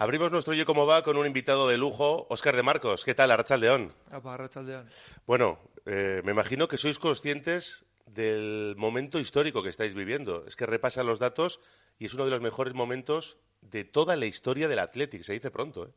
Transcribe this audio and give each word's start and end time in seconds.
Abrimos 0.00 0.32
nuestro 0.32 0.54
Yo 0.54 0.64
Como 0.64 0.86
Va 0.86 1.02
con 1.02 1.18
un 1.18 1.26
invitado 1.26 1.68
de 1.68 1.76
lujo, 1.76 2.26
Óscar 2.30 2.56
de 2.56 2.62
Marcos. 2.62 3.04
¿Qué 3.04 3.14
tal, 3.14 3.30
Arrachaldeón? 3.32 3.92
Arrachaldeón. 4.10 4.88
Bueno, 5.26 5.58
eh, 5.84 6.22
me 6.24 6.32
imagino 6.32 6.68
que 6.68 6.78
sois 6.78 6.98
conscientes 6.98 7.84
del 8.06 8.76
momento 8.78 9.20
histórico 9.20 9.62
que 9.62 9.68
estáis 9.68 9.92
viviendo. 9.92 10.46
Es 10.46 10.56
que 10.56 10.64
repasa 10.64 11.02
los 11.04 11.18
datos 11.18 11.60
y 11.98 12.06
es 12.06 12.14
uno 12.14 12.24
de 12.24 12.30
los 12.30 12.40
mejores 12.40 12.72
momentos 12.72 13.36
de 13.60 13.84
toda 13.84 14.16
la 14.16 14.24
historia 14.24 14.68
del 14.68 14.78
Athletic, 14.78 15.20
se 15.20 15.34
dice 15.34 15.50
pronto. 15.50 15.84
¿eh? 15.84 15.92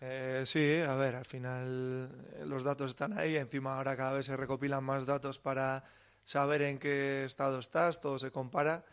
Eh, 0.00 0.42
sí, 0.44 0.80
a 0.80 0.96
ver, 0.96 1.14
al 1.14 1.24
final 1.24 2.10
los 2.48 2.64
datos 2.64 2.90
están 2.90 3.16
ahí, 3.16 3.36
encima 3.36 3.76
ahora 3.76 3.96
cada 3.96 4.14
vez 4.14 4.26
se 4.26 4.36
recopilan 4.36 4.82
más 4.82 5.06
datos 5.06 5.38
para 5.38 5.84
saber 6.24 6.62
en 6.62 6.80
qué 6.80 7.26
estado 7.26 7.60
estás, 7.60 8.00
todo 8.00 8.18
se 8.18 8.32
compara 8.32 8.84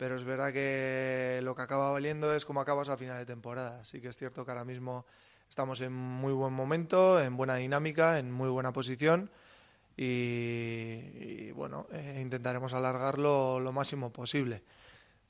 pero 0.00 0.16
es 0.16 0.24
verdad 0.24 0.50
que 0.50 1.40
lo 1.42 1.54
que 1.54 1.60
acaba 1.60 1.90
valiendo 1.90 2.34
es 2.34 2.46
cómo 2.46 2.62
acabas 2.62 2.88
a 2.88 2.96
final 2.96 3.18
de 3.18 3.26
temporada. 3.26 3.84
Sí 3.84 4.00
que 4.00 4.08
es 4.08 4.16
cierto 4.16 4.46
que 4.46 4.50
ahora 4.50 4.64
mismo 4.64 5.04
estamos 5.46 5.82
en 5.82 5.92
muy 5.92 6.32
buen 6.32 6.54
momento, 6.54 7.22
en 7.22 7.36
buena 7.36 7.56
dinámica, 7.56 8.18
en 8.18 8.32
muy 8.32 8.48
buena 8.48 8.72
posición 8.72 9.30
y, 9.98 11.50
bueno, 11.50 11.86
eh, 11.92 12.18
intentaremos 12.18 12.72
alargarlo 12.72 13.60
lo 13.60 13.72
máximo 13.72 14.10
posible. 14.10 14.62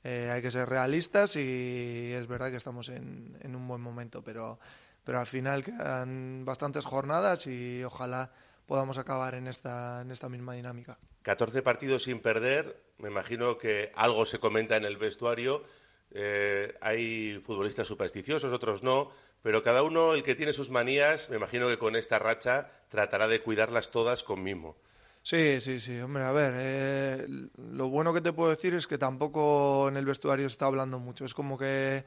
Eh, 0.05 0.29
hay 0.31 0.41
que 0.41 0.51
ser 0.51 0.69
realistas 0.69 1.35
y 1.35 2.13
es 2.13 2.25
verdad 2.27 2.49
que 2.49 2.55
estamos 2.55 2.87
en, 2.87 3.37
en 3.41 3.57
un 3.57 3.67
buen 3.67 3.81
momento, 3.81 4.23
pero, 4.23 4.57
pero 5.03 5.19
al 5.19 5.27
final 5.27 5.65
quedan 5.65 6.45
bastantes 6.45 6.85
jornadas 6.85 7.45
y 7.45 7.83
ojalá 7.83 8.31
podamos 8.71 8.97
acabar 8.97 9.35
en 9.35 9.47
esta, 9.47 9.99
en 10.01 10.11
esta 10.11 10.29
misma 10.29 10.53
dinámica. 10.53 10.97
14 11.23 11.61
partidos 11.61 12.03
sin 12.03 12.21
perder, 12.21 12.81
me 12.99 13.09
imagino 13.09 13.57
que 13.57 13.91
algo 13.95 14.25
se 14.25 14.39
comenta 14.39 14.77
en 14.77 14.85
el 14.85 14.95
vestuario. 14.95 15.65
Eh, 16.11 16.73
hay 16.79 17.43
futbolistas 17.45 17.85
supersticiosos, 17.85 18.53
otros 18.53 18.81
no, 18.81 19.11
pero 19.41 19.61
cada 19.61 19.83
uno, 19.83 20.13
el 20.13 20.23
que 20.23 20.35
tiene 20.35 20.53
sus 20.53 20.71
manías, 20.71 21.29
me 21.29 21.35
imagino 21.35 21.67
que 21.67 21.77
con 21.77 21.97
esta 21.97 22.17
racha 22.17 22.71
tratará 22.87 23.27
de 23.27 23.41
cuidarlas 23.41 23.91
todas 23.91 24.23
con 24.23 24.41
mimo. 24.41 24.77
Sí, 25.21 25.59
sí, 25.59 25.81
sí, 25.81 25.99
hombre, 25.99 26.23
a 26.23 26.31
ver, 26.31 26.53
eh, 26.55 27.27
lo 27.57 27.89
bueno 27.89 28.13
que 28.13 28.21
te 28.21 28.31
puedo 28.31 28.51
decir 28.51 28.73
es 28.73 28.87
que 28.87 28.97
tampoco 28.97 29.89
en 29.89 29.97
el 29.97 30.05
vestuario 30.05 30.47
se 30.47 30.53
está 30.53 30.67
hablando 30.67 30.97
mucho, 30.97 31.25
es 31.25 31.33
como 31.33 31.57
que 31.57 32.05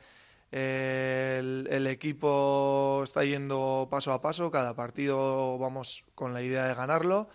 el, 0.55 1.87
equipo 1.89 3.03
está 3.03 3.25
yendo 3.25 3.89
paso 3.91 4.13
a 4.13 4.23
paso, 4.23 4.53
cada 4.53 4.77
partido 4.77 5.59
vamos 5.59 6.05
con 6.15 6.33
la 6.33 6.43
idea 6.43 6.67
de 6.67 6.75
ganarlo, 6.75 7.29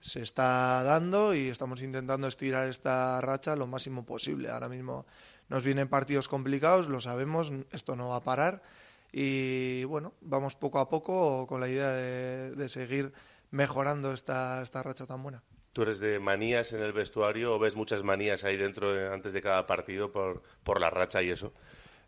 se 0.00 0.22
está 0.22 0.82
dando 0.84 1.34
y 1.34 1.48
estamos 1.48 1.82
intentando 1.82 2.28
estirar 2.28 2.68
esta 2.68 3.20
racha 3.20 3.56
lo 3.56 3.66
máximo 3.66 4.06
posible. 4.06 4.50
Ahora 4.50 4.68
mismo 4.68 5.04
nos 5.48 5.64
vienen 5.64 5.88
partidos 5.88 6.28
complicados, 6.28 6.88
lo 6.88 7.00
sabemos, 7.00 7.52
esto 7.72 7.96
no 7.96 8.10
va 8.10 8.16
a 8.16 8.22
parar 8.22 8.62
y 9.10 9.82
bueno, 9.84 10.14
vamos 10.20 10.54
poco 10.54 10.78
a 10.78 10.88
poco 10.88 11.48
con 11.48 11.60
la 11.60 11.68
idea 11.68 11.88
de, 11.88 12.68
seguir 12.68 13.12
mejorando 13.50 14.12
esta, 14.12 14.62
esta 14.62 14.80
racha 14.84 15.06
tan 15.06 15.24
buena. 15.24 15.42
¿Tú 15.72 15.82
eres 15.82 15.98
de 15.98 16.20
manías 16.20 16.72
en 16.72 16.82
el 16.82 16.92
vestuario 16.92 17.54
o 17.54 17.58
ves 17.58 17.74
muchas 17.74 18.04
manías 18.04 18.44
ahí 18.44 18.56
dentro 18.56 19.12
antes 19.12 19.32
de 19.32 19.42
cada 19.42 19.66
partido 19.66 20.12
por, 20.12 20.42
por 20.62 20.80
la 20.80 20.90
racha 20.90 21.20
y 21.20 21.30
eso? 21.30 21.52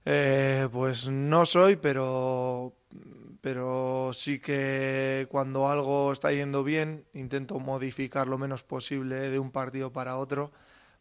Eh, 0.04 0.68
pues 0.72 1.08
no 1.08 1.46
soy, 1.46 1.76
pero, 1.76 2.74
pero 3.40 4.10
sí 4.12 4.40
que 4.40 5.28
cuando 5.30 5.68
algo 5.68 6.12
está 6.12 6.32
yendo 6.32 6.64
bien 6.64 7.04
intento 7.14 7.58
modificar 7.60 8.26
lo 8.26 8.36
menos 8.36 8.64
posible 8.64 9.30
de 9.30 9.38
un 9.38 9.52
partido 9.52 9.92
para 9.92 10.16
otro 10.16 10.50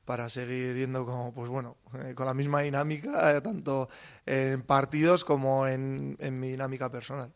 para 0.06 0.30
seguir 0.30 0.76
yendo 0.76 1.06
como, 1.06 1.34
pues 1.34 1.50
bueno, 1.50 1.78
eh, 2.04 2.14
con 2.16 2.26
la 2.26 2.34
misma 2.34 2.62
dinámica, 2.62 3.36
eh, 3.36 3.42
tanto 3.42 3.88
en 4.26 4.62
partidos 4.64 5.24
como 5.24 5.68
en, 5.68 6.18
mi 6.20 6.50
dinámica 6.50 6.92
personal. 6.92 7.32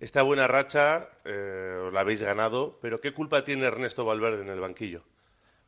Esta 0.00 0.22
buena 0.22 0.46
racha 0.46 1.08
os 1.24 1.92
la 1.92 2.00
habéis 2.00 2.22
ganado, 2.22 2.78
pero 2.80 3.00
¿qué 3.00 3.12
culpa 3.12 3.44
tiene 3.44 3.66
Ernesto 3.66 4.04
Valverde 4.04 4.42
en 4.42 4.48
el 4.48 4.58
banquillo? 4.58 5.04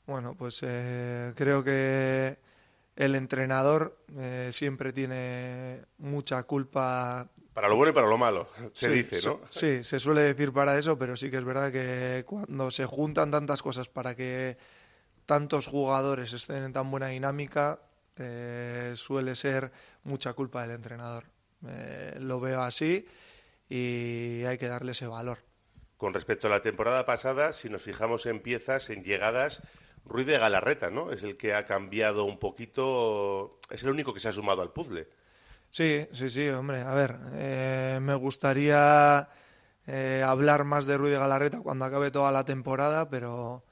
Bueno, 0.06 0.34
pues 0.34 0.60
creo 0.60 1.62
que 1.62 2.38
el 2.96 3.14
entrenador 3.14 3.98
eh, 4.18 4.50
siempre 4.52 4.92
tiene 4.92 5.82
mucha 5.98 6.42
culpa. 6.44 7.28
Para 7.54 7.68
lo 7.68 7.76
bueno 7.76 7.90
y 7.90 7.94
para 7.94 8.06
lo 8.06 8.18
malo, 8.18 8.48
se 8.72 8.88
dice, 8.88 9.20
¿no? 9.26 9.40
Sí, 9.50 9.84
se 9.84 10.00
suele 10.00 10.22
decir 10.22 10.52
para 10.52 10.78
eso, 10.78 10.98
pero 10.98 11.16
sí 11.16 11.30
que 11.30 11.36
es 11.38 11.44
verdad 11.44 11.70
que 11.70 12.24
cuando 12.26 12.70
se 12.70 12.86
juntan 12.86 13.30
tantas 13.30 13.62
cosas 13.62 13.88
para 13.88 14.14
que 14.14 14.56
tantos 15.26 15.66
jugadores 15.66 16.32
estén 16.32 16.64
en 16.64 16.72
tan 16.72 16.90
buena 16.90 17.08
dinámica, 17.08 17.80
eh, 18.16 18.92
suele 18.96 19.34
ser 19.34 19.70
mucha 20.04 20.32
culpa 20.32 20.62
del 20.62 20.72
entrenador. 20.72 21.24
Eh, 21.66 22.16
lo 22.20 22.40
veo 22.40 22.62
así 22.62 23.06
y 23.68 24.44
hay 24.44 24.58
que 24.58 24.68
darle 24.68 24.92
ese 24.92 25.06
valor. 25.06 25.38
Con 25.96 26.12
respecto 26.12 26.48
a 26.48 26.50
la 26.50 26.62
temporada 26.62 27.06
pasada, 27.06 27.52
si 27.52 27.68
nos 27.68 27.82
fijamos 27.82 28.26
en 28.26 28.40
piezas, 28.40 28.90
en 28.90 29.04
llegadas, 29.04 29.62
Ruiz 30.04 30.26
de 30.26 30.38
Galarreta, 30.38 30.90
¿no? 30.90 31.10
Es 31.10 31.22
el 31.22 31.36
que 31.36 31.54
ha 31.54 31.64
cambiado 31.64 32.24
un 32.24 32.38
poquito, 32.38 33.58
es 33.70 33.82
el 33.82 33.90
único 33.90 34.12
que 34.12 34.20
se 34.20 34.28
ha 34.28 34.32
sumado 34.32 34.62
al 34.62 34.72
puzzle. 34.72 35.08
Sí, 35.70 36.06
sí, 36.12 36.28
sí, 36.28 36.48
hombre. 36.48 36.82
A 36.82 36.92
ver, 36.94 37.16
eh, 37.32 37.98
me 38.02 38.14
gustaría 38.14 39.28
eh, 39.86 40.22
hablar 40.24 40.64
más 40.64 40.84
de 40.84 40.98
Ruiz 40.98 41.12
de 41.12 41.18
Galarreta 41.18 41.60
cuando 41.60 41.84
acabe 41.84 42.10
toda 42.10 42.30
la 42.30 42.44
temporada, 42.44 43.08
pero, 43.08 43.62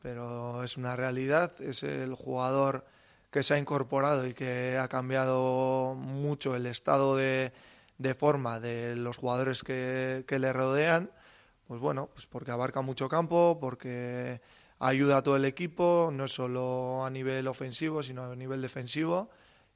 pero 0.00 0.62
es 0.64 0.76
una 0.76 0.96
realidad. 0.96 1.60
Es 1.60 1.82
el 1.82 2.14
jugador 2.14 2.86
que 3.30 3.42
se 3.42 3.54
ha 3.54 3.58
incorporado 3.58 4.26
y 4.26 4.34
que 4.34 4.78
ha 4.78 4.88
cambiado 4.88 5.94
mucho 5.94 6.54
el 6.54 6.66
estado 6.66 7.16
de, 7.16 7.52
de 7.98 8.14
forma 8.14 8.60
de 8.60 8.96
los 8.96 9.18
jugadores 9.18 9.62
que, 9.62 10.24
que 10.26 10.38
le 10.38 10.52
rodean. 10.52 11.10
Pues 11.66 11.80
bueno, 11.80 12.08
pues 12.14 12.26
porque 12.26 12.50
abarca 12.50 12.82
mucho 12.82 13.08
campo, 13.08 13.58
porque 13.60 14.40
ayuda 14.82 15.18
a 15.18 15.22
todo 15.22 15.36
el 15.36 15.44
equipo, 15.44 16.10
no 16.12 16.26
solo 16.26 17.04
a 17.04 17.10
nivel 17.10 17.46
ofensivo, 17.46 18.02
sino 18.02 18.24
a 18.24 18.36
nivel 18.36 18.60
defensivo, 18.60 19.30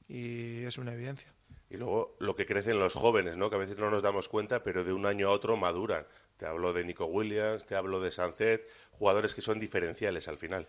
y 0.07 0.63
es 0.63 0.77
una 0.77 0.93
evidencia. 0.93 1.33
Y 1.69 1.77
luego 1.77 2.15
lo 2.19 2.35
que 2.35 2.45
crecen 2.45 2.77
los 2.79 2.93
jóvenes, 2.93 3.37
¿no? 3.37 3.49
que 3.49 3.55
a 3.55 3.59
veces 3.59 3.77
no 3.77 3.89
nos 3.89 4.03
damos 4.03 4.27
cuenta, 4.27 4.63
pero 4.63 4.83
de 4.83 4.93
un 4.93 5.05
año 5.05 5.27
a 5.27 5.31
otro 5.31 5.55
maduran. 5.57 6.05
Te 6.37 6.45
hablo 6.45 6.73
de 6.73 6.83
Nico 6.83 7.05
Williams, 7.05 7.65
te 7.65 7.75
hablo 7.75 7.99
de 8.01 8.11
Sancet, 8.11 8.67
jugadores 8.91 9.33
que 9.33 9.41
son 9.41 9.59
diferenciales 9.59 10.27
al 10.27 10.37
final. 10.37 10.67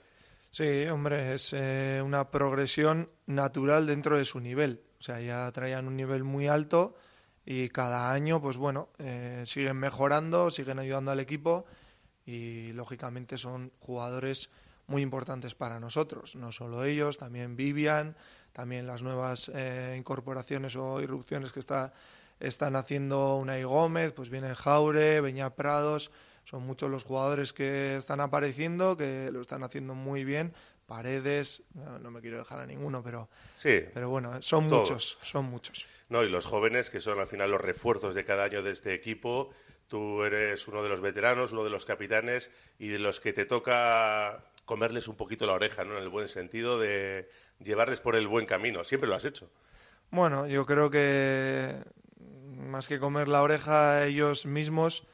Sí, 0.50 0.86
hombre, 0.86 1.34
es 1.34 1.52
eh, 1.52 2.00
una 2.02 2.30
progresión 2.30 3.10
natural 3.26 3.86
dentro 3.86 4.16
de 4.16 4.24
su 4.24 4.40
nivel. 4.40 4.80
O 4.98 5.02
sea, 5.02 5.20
ya 5.20 5.50
traían 5.52 5.86
un 5.86 5.96
nivel 5.96 6.24
muy 6.24 6.46
alto 6.46 6.96
y 7.44 7.68
cada 7.68 8.12
año, 8.12 8.40
pues 8.40 8.56
bueno, 8.56 8.88
eh, 8.98 9.42
siguen 9.46 9.76
mejorando, 9.76 10.50
siguen 10.50 10.78
ayudando 10.78 11.10
al 11.10 11.20
equipo 11.20 11.66
y 12.28 12.74
lógicamente 12.74 13.38
son 13.38 13.72
jugadores 13.80 14.50
muy 14.86 15.00
importantes 15.00 15.54
para 15.54 15.80
nosotros, 15.80 16.36
no 16.36 16.52
solo 16.52 16.84
ellos, 16.84 17.16
también 17.16 17.56
Vivian, 17.56 18.16
también 18.52 18.86
las 18.86 19.02
nuevas 19.02 19.50
eh, 19.54 19.94
incorporaciones 19.96 20.76
o 20.76 21.00
irrupciones 21.00 21.52
que 21.52 21.60
está, 21.60 21.94
están 22.38 22.76
haciendo 22.76 23.36
Unai 23.36 23.62
Gómez, 23.62 24.12
pues 24.12 24.28
viene 24.28 24.54
Jaure, 24.54 25.22
Beña 25.22 25.54
Prados, 25.54 26.10
son 26.44 26.64
muchos 26.64 26.90
los 26.90 27.04
jugadores 27.04 27.54
que 27.54 27.96
están 27.96 28.20
apareciendo, 28.20 28.98
que 28.98 29.30
lo 29.32 29.40
están 29.40 29.62
haciendo 29.62 29.94
muy 29.94 30.24
bien, 30.24 30.52
Paredes, 30.86 31.62
no, 32.02 32.10
me 32.10 32.20
quiero 32.20 32.38
dejar 32.38 32.60
a 32.60 32.66
ninguno, 32.66 33.02
pero, 33.02 33.30
sí, 33.56 33.84
pero 33.94 34.10
bueno, 34.10 34.42
son 34.42 34.66
muchos, 34.66 35.18
son 35.22 35.46
muchos. 35.46 35.86
No, 36.10 36.22
y 36.24 36.28
los 36.28 36.44
jóvenes, 36.44 36.90
que 36.90 37.00
son 37.00 37.20
al 37.20 37.26
final 37.26 37.50
los 37.50 37.60
refuerzos 37.60 38.14
de 38.14 38.24
cada 38.24 38.44
año 38.44 38.62
de 38.62 38.72
este 38.72 38.92
equipo, 38.92 39.50
Tú 39.88 40.22
eres 40.22 40.68
uno 40.68 40.82
de 40.82 40.88
los 40.88 41.00
veteranos, 41.00 41.52
uno 41.52 41.64
de 41.64 41.70
los 41.70 41.84
capitanes 41.84 42.50
y 42.78 42.88
de 42.88 42.98
los 42.98 43.20
que 43.20 43.32
te 43.32 43.46
toca 43.46 44.44
comerles 44.64 45.08
un 45.08 45.16
poquito 45.16 45.46
la 45.46 45.54
oreja, 45.54 45.84
¿no? 45.84 45.96
En 45.96 46.02
el 46.02 46.10
buen 46.10 46.28
sentido 46.28 46.78
de 46.78 47.28
llevarles 47.58 48.00
por 48.00 48.14
el 48.14 48.28
buen 48.28 48.46
camino. 48.46 48.84
Siempre 48.84 49.08
lo 49.08 49.16
has 49.16 49.24
hecho. 49.24 49.50
Bueno, 50.10 50.46
yo 50.46 50.66
creo 50.66 50.90
que 50.90 51.74
más 52.58 52.86
que 52.86 52.98
comer 52.98 53.28
la 53.28 53.42
oreja, 53.42 54.04
ellos 54.04 54.46
mismos 54.46 55.06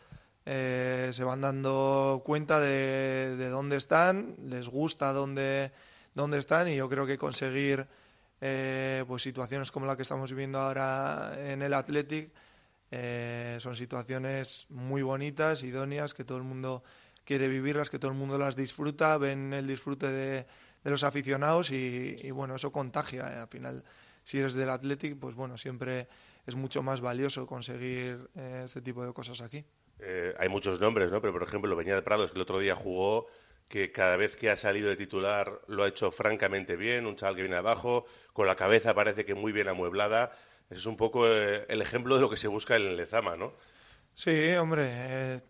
eh, 0.46 1.10
se 1.12 1.24
van 1.24 1.40
dando 1.40 2.22
cuenta 2.24 2.60
de, 2.60 3.48
dónde 3.48 3.76
están, 3.76 4.36
les 4.44 4.68
gusta 4.68 5.12
dónde, 5.12 5.72
dónde 6.14 6.38
están 6.38 6.68
y 6.68 6.76
yo 6.76 6.88
creo 6.88 7.06
que 7.06 7.16
conseguir 7.16 7.86
eh, 8.40 9.04
pues 9.06 9.22
situaciones 9.22 9.70
como 9.70 9.86
la 9.86 9.96
que 9.96 10.02
estamos 10.02 10.30
viviendo 10.30 10.58
ahora 10.58 11.32
en 11.38 11.62
el 11.62 11.72
Athletic 11.72 12.30
eh, 12.96 13.56
son 13.58 13.74
situaciones 13.74 14.66
muy 14.68 15.02
bonitas, 15.02 15.64
idóneas, 15.64 16.14
que 16.14 16.22
todo 16.22 16.38
el 16.38 16.44
mundo 16.44 16.84
quiere 17.24 17.48
vivirlas, 17.48 17.90
que 17.90 17.98
todo 17.98 18.12
el 18.12 18.16
mundo 18.16 18.38
las 18.38 18.54
disfruta, 18.54 19.18
ven 19.18 19.52
el 19.52 19.66
disfrute 19.66 20.06
de, 20.06 20.46
los 20.84 21.02
aficionados 21.02 21.72
y, 21.72 22.30
bueno, 22.30 22.54
eso 22.54 22.70
contagia. 22.70 23.26
Eh, 23.32 23.40
al 23.40 23.48
final, 23.48 23.82
si 24.22 24.38
eres 24.38 24.54
del 24.54 24.70
Athletic, 24.70 25.18
pues 25.18 25.34
bueno, 25.34 25.58
siempre 25.58 26.06
es 26.46 26.54
mucho 26.54 26.84
más 26.84 27.00
valioso 27.00 27.46
conseguir 27.46 28.28
eh, 28.36 28.62
este 28.64 28.80
tipo 28.80 29.04
de 29.04 29.12
cosas 29.12 29.40
aquí. 29.40 29.64
hay 30.38 30.48
muchos 30.48 30.80
nombres, 30.80 31.10
¿no? 31.10 31.20
Pero 31.20 31.32
por 31.32 31.42
ejemplo, 31.42 31.74
Beñat 31.74 32.04
Prados, 32.04 32.30
que 32.30 32.36
el 32.36 32.42
otro 32.42 32.60
día 32.60 32.76
jugó, 32.76 33.26
que 33.68 33.90
cada 33.90 34.16
vez 34.16 34.36
que 34.36 34.50
ha 34.50 34.56
salido 34.56 34.88
de 34.88 34.96
titular 34.96 35.60
lo 35.66 35.82
ha 35.82 35.88
hecho 35.88 36.12
francamente 36.12 36.76
bien, 36.76 37.06
un 37.06 37.16
chaval 37.16 37.34
que 37.34 37.42
viene 37.42 37.56
abajo, 37.56 38.04
con 38.32 38.46
la 38.46 38.54
cabeza 38.54 38.94
parece 38.94 39.24
que 39.24 39.34
muy 39.34 39.50
bien 39.50 39.66
amueblada. 39.66 40.30
Es 40.74 40.86
un 40.86 40.96
poco 40.96 41.26
eh, 41.28 41.64
el 41.68 41.80
ejemplo 41.80 42.14
de 42.14 42.20
lo 42.20 42.30
que 42.30 42.36
se 42.36 42.48
busca 42.48 42.76
en 42.76 42.82
el 42.82 42.96
Lezama, 42.96 43.36
¿no? 43.36 43.52
Sí, 44.14 44.52
hombre, 44.54 44.86
eh, 44.90 45.40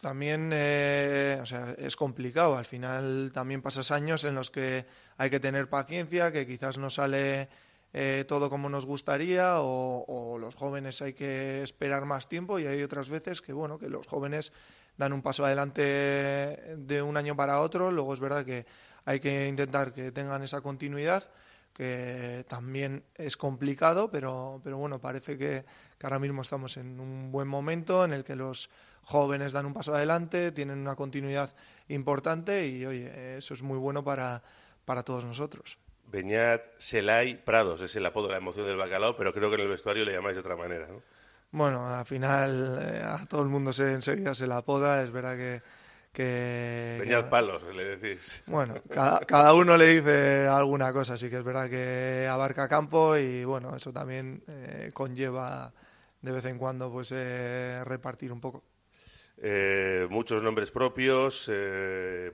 también 0.00 0.50
eh, 0.52 1.38
o 1.40 1.46
sea, 1.46 1.74
es 1.78 1.96
complicado. 1.96 2.56
Al 2.56 2.64
final 2.64 3.30
también 3.32 3.62
pasas 3.62 3.90
años 3.90 4.24
en 4.24 4.34
los 4.34 4.50
que 4.50 4.86
hay 5.16 5.30
que 5.30 5.40
tener 5.40 5.68
paciencia, 5.68 6.32
que 6.32 6.46
quizás 6.46 6.78
no 6.78 6.90
sale 6.90 7.48
todo 8.26 8.50
como 8.50 8.68
nos 8.68 8.86
gustaría 8.86 9.60
o, 9.60 10.04
o, 10.08 10.36
los 10.36 10.56
jóvenes 10.56 11.00
hay 11.00 11.12
que 11.12 11.62
esperar 11.62 12.06
más 12.06 12.28
tiempo 12.28 12.58
y 12.58 12.66
hay 12.66 12.82
otras 12.82 13.08
veces 13.08 13.40
que, 13.40 13.52
bueno, 13.52 13.78
que 13.78 13.88
los 13.88 14.04
jóvenes 14.08 14.52
dan 14.96 15.12
un 15.12 15.22
paso 15.22 15.44
adelante 15.44 15.82
de 16.76 17.02
un 17.02 17.16
año 17.16 17.36
para 17.36 17.60
otro. 17.60 17.92
Luego 17.92 18.12
es 18.12 18.18
verdad 18.18 18.44
que 18.44 18.66
hay 19.04 19.20
que 19.20 19.46
intentar 19.46 19.92
que 19.92 20.10
tengan 20.10 20.42
esa 20.42 20.60
continuidad 20.60 21.30
que 21.74 22.46
también 22.48 23.04
es 23.16 23.36
complicado, 23.36 24.10
pero, 24.10 24.60
pero 24.62 24.78
bueno, 24.78 25.00
parece 25.00 25.36
que, 25.36 25.64
ahora 26.02 26.18
mismo 26.18 26.42
estamos 26.42 26.76
en 26.76 27.00
un 27.00 27.32
buen 27.32 27.48
momento 27.48 28.04
en 28.04 28.12
el 28.12 28.24
que 28.24 28.36
los 28.36 28.70
jóvenes 29.02 29.52
dan 29.52 29.66
un 29.66 29.74
paso 29.74 29.94
adelante, 29.94 30.52
tienen 30.52 30.78
una 30.78 30.94
continuidad 30.94 31.54
importante 31.88 32.66
y, 32.68 32.86
oye, 32.86 33.36
eso 33.38 33.54
es 33.54 33.62
muy 33.62 33.78
bueno 33.78 34.04
para, 34.04 34.42
para 34.84 35.02
todos 35.02 35.24
nosotros. 35.24 35.78
Beñat, 36.06 36.62
Selay, 36.76 37.34
Prados, 37.34 37.80
es 37.80 37.96
el 37.96 38.06
apodo 38.06 38.28
de 38.28 38.32
la 38.32 38.38
emoción 38.38 38.66
del 38.66 38.76
bacalao, 38.76 39.16
pero 39.16 39.34
creo 39.34 39.48
que 39.50 39.56
en 39.56 39.62
el 39.62 39.68
vestuario 39.68 40.04
le 40.04 40.12
llamáis 40.12 40.36
de 40.36 40.40
otra 40.40 40.56
manera, 40.56 40.86
¿no? 40.86 41.02
Bueno, 41.50 41.88
al 41.88 42.04
final 42.04 42.78
eh, 42.82 43.02
a 43.02 43.26
todo 43.26 43.42
el 43.42 43.48
mundo 43.48 43.72
se, 43.72 43.92
enseguida 43.92 44.34
se 44.34 44.46
la 44.46 44.58
apoda, 44.58 45.02
es 45.02 45.10
verdad 45.10 45.36
que 45.36 45.62
que... 46.14 47.24
palos, 47.28 47.62
le 47.74 47.96
decís. 47.96 48.42
Bueno, 48.46 48.76
cada, 48.88 49.52
uno 49.52 49.76
le 49.76 50.00
dice 50.00 50.46
alguna 50.46 50.92
cosa, 50.92 51.14
así 51.14 51.28
que 51.28 51.36
es 51.36 51.44
verdad 51.44 51.68
que 51.68 52.26
abarca 52.30 52.68
campo 52.68 53.16
y 53.16 53.44
bueno, 53.44 53.76
eso 53.76 53.92
también 53.92 54.42
eh, 54.46 54.90
conlleva 54.94 55.74
de 56.22 56.32
vez 56.32 56.44
en 56.46 56.56
cuando 56.56 56.90
pues 56.90 57.12
eh, 57.12 57.82
repartir 57.84 58.32
un 58.32 58.40
poco. 58.40 58.62
Eh, 59.36 60.06
muchos 60.08 60.42
nombres 60.42 60.70
propios, 60.70 61.50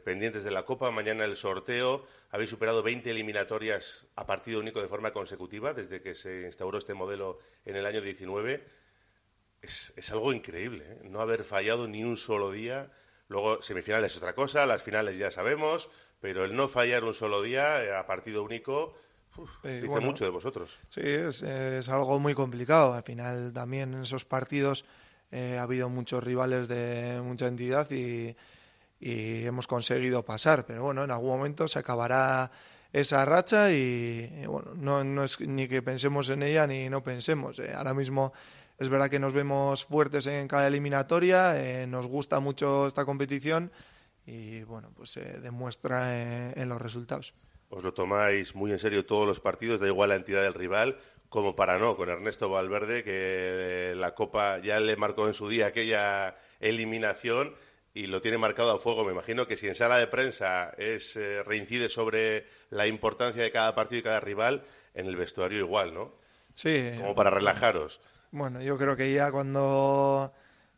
pendientes 0.05 0.45
de 0.45 0.51
la 0.51 0.65
Copa, 0.65 0.91
mañana 0.91 1.25
el 1.25 1.35
sorteo. 1.35 2.05
Habéis 2.31 2.51
superado 2.51 2.83
20 2.83 3.11
eliminatorias 3.11 4.07
a 4.15 4.27
partido 4.27 4.61
único 4.61 4.83
de 4.83 4.89
forma 4.89 5.13
consecutiva 5.13 5.73
desde 5.73 6.03
que 6.03 6.15
se 6.15 6.43
instauró 6.43 6.77
este 6.79 6.93
modelo 6.93 7.39
en 7.65 7.77
el 7.77 7.87
año 7.87 8.03
19. 8.03 8.63
Es, 9.63 9.95
es 9.97 10.13
algo 10.13 10.33
increíble, 10.35 10.99
no 11.03 11.21
haber 11.21 11.45
fallado 11.45 11.89
ni 11.89 12.05
un 12.05 12.17
solo 12.17 12.51
día 12.51 12.91
Luego, 13.31 13.63
semifinales 13.63 14.11
es 14.11 14.19
otra 14.19 14.35
cosa, 14.35 14.67
las 14.67 14.83
finales 14.83 15.17
ya 15.17 15.31
sabemos, 15.31 15.89
pero 16.21 16.45
el 16.45 16.57
no 16.57 16.67
fallar 16.67 17.05
un 17.05 17.15
solo 17.15 17.43
día 17.43 17.83
eh, 17.85 17.97
a 17.97 18.05
partido 18.05 18.43
único 18.43 18.93
dice 19.63 20.01
mucho 20.01 20.25
de 20.25 20.31
vosotros. 20.31 20.81
Sí, 20.89 21.01
es, 21.05 21.89
algo 21.89 22.19
muy 22.19 22.35
complicado. 22.35 22.93
Al 22.93 23.05
final, 23.05 23.53
también 23.53 23.95
en 23.95 24.03
esos 24.03 24.25
partidos 24.25 24.85
eh, 25.31 25.57
ha 25.61 25.63
habido 25.63 25.89
muchos 25.89 26.25
rivales 26.25 26.67
de 26.67 27.21
mucha 27.23 27.47
entidad 27.47 27.89
y, 27.93 28.37
hemos 29.01 29.69
conseguido 29.69 30.25
pasar. 30.25 30.67
Pero 30.67 30.83
bueno, 30.83 31.05
en 31.05 31.13
algún 31.13 31.31
momento 31.31 31.69
se 31.69 31.79
acabará 31.79 32.51
esa 32.93 33.25
racha 33.25 33.71
y, 33.71 34.45
bueno, 34.47 34.73
no, 34.75 35.05
no, 35.05 35.23
es 35.23 35.39
ni 35.39 35.69
que 35.69 35.83
pensemos 35.83 36.29
en 36.31 36.43
ella 36.43 36.67
ni 36.67 36.89
no 36.89 37.05
pensemos. 37.05 37.61
Eh, 37.61 37.73
ahora 37.73 37.95
mismo 37.95 38.33
es 38.81 38.89
verdad 38.89 39.11
que 39.11 39.19
nos 39.19 39.35
vemos 39.35 39.85
fuertes 39.85 40.27
en 40.27 40.49
cada 40.49 40.67
eliminatoria, 40.67 41.53
eh, 41.63 41.87
nos 41.87 42.07
gusta 42.07 42.41
mucho 42.41 42.87
esta 42.87 43.05
competición 43.05 43.71
y 44.25 44.63
bueno, 44.63 44.91
pues 44.97 45.11
se 45.11 45.21
demuestra 45.41 46.53
en, 46.53 46.69
los 46.69 46.81
resultados. 46.81 47.35
Os 47.69 47.85
lo 47.85 47.93
tomáis 47.93 48.55
muy 48.55 48.73
en 48.73 48.79
serio 48.79 49.05
todos 49.05 49.27
los 49.27 49.39
partidos, 49.39 49.81
da 49.81 49.87
igual 49.87 50.09
la 50.09 50.17
entidad 50.17 50.43
del 50.43 50.55
rival, 50.55 50.97
como 51.29 51.55
para 51.55 51.79
no, 51.79 51.95
con 51.95 52.09
Ernesto 52.09 52.49
Valverde, 52.49 53.05
que 53.05 53.93
la 53.97 54.15
Copa 54.15 54.59
ya 54.59 54.81
le 54.81 54.97
marcó 54.97 55.29
en 55.29 55.35
su 55.35 55.47
día 55.47 55.67
aquella 55.67 56.37
eliminación 56.59 57.55
y 57.93 58.07
lo 58.07 58.23
tiene 58.23 58.39
marcado 58.39 58.71
a 58.71 58.79
fuego. 58.79 59.05
Me 59.05 59.13
imagino 59.13 59.47
que 59.47 59.59
si 59.59 59.69
en 59.69 59.75
sala 59.75 59.99
de 59.99 60.07
prensa 60.07 60.73
es 60.79 61.17
eh, 61.17 61.43
reincide 61.43 61.91
sobre 61.91 62.47
la 62.71 62.87
importancia 62.87 63.43
de 63.43 63.53
cada 63.53 63.75
partido 63.75 64.01
y 64.01 64.05
cada 64.05 64.21
rival, 64.21 64.65
en 64.95 65.07
el 65.07 65.17
vestuario 65.17 65.59
igual, 65.59 65.93
¿no? 65.93 66.15
Sí. 66.55 66.93
Como 66.99 67.15
para 67.15 67.29
relajaros. 67.31 68.01
Bueno, 68.33 68.63
yo 68.63 68.79
creo 68.79 68.97
que 68.97 69.13
ya 69.13 69.33
cuando 69.33 70.33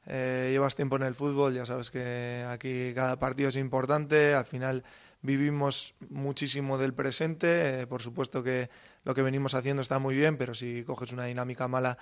eh, 0.06 0.48
llevas 0.52 0.74
tiempo 0.74 0.96
en 0.96 1.02
el 1.02 1.14
fútbol, 1.14 1.52
ya 1.52 1.66
sabes 1.66 1.90
que 1.90 2.46
aquí 2.48 2.92
cada 2.94 3.18
partido 3.18 3.50
es 3.50 3.56
importante, 3.56 4.34
al 4.34 4.46
final 4.46 4.84
vivimos 5.20 5.94
muchísimo 6.08 6.78
del 6.78 6.94
presente, 6.94 7.82
eh, 7.82 7.86
por 7.86 8.00
supuesto 8.00 8.42
que 8.42 8.70
lo 9.04 9.14
que 9.14 9.20
venimos 9.20 9.54
haciendo 9.54 9.82
está 9.82 9.98
muy 9.98 10.16
bien, 10.16 10.38
pero 10.38 10.54
si 10.54 10.82
coges 10.84 11.12
una 11.12 11.26
dinámica 11.26 11.68
mala 11.68 11.98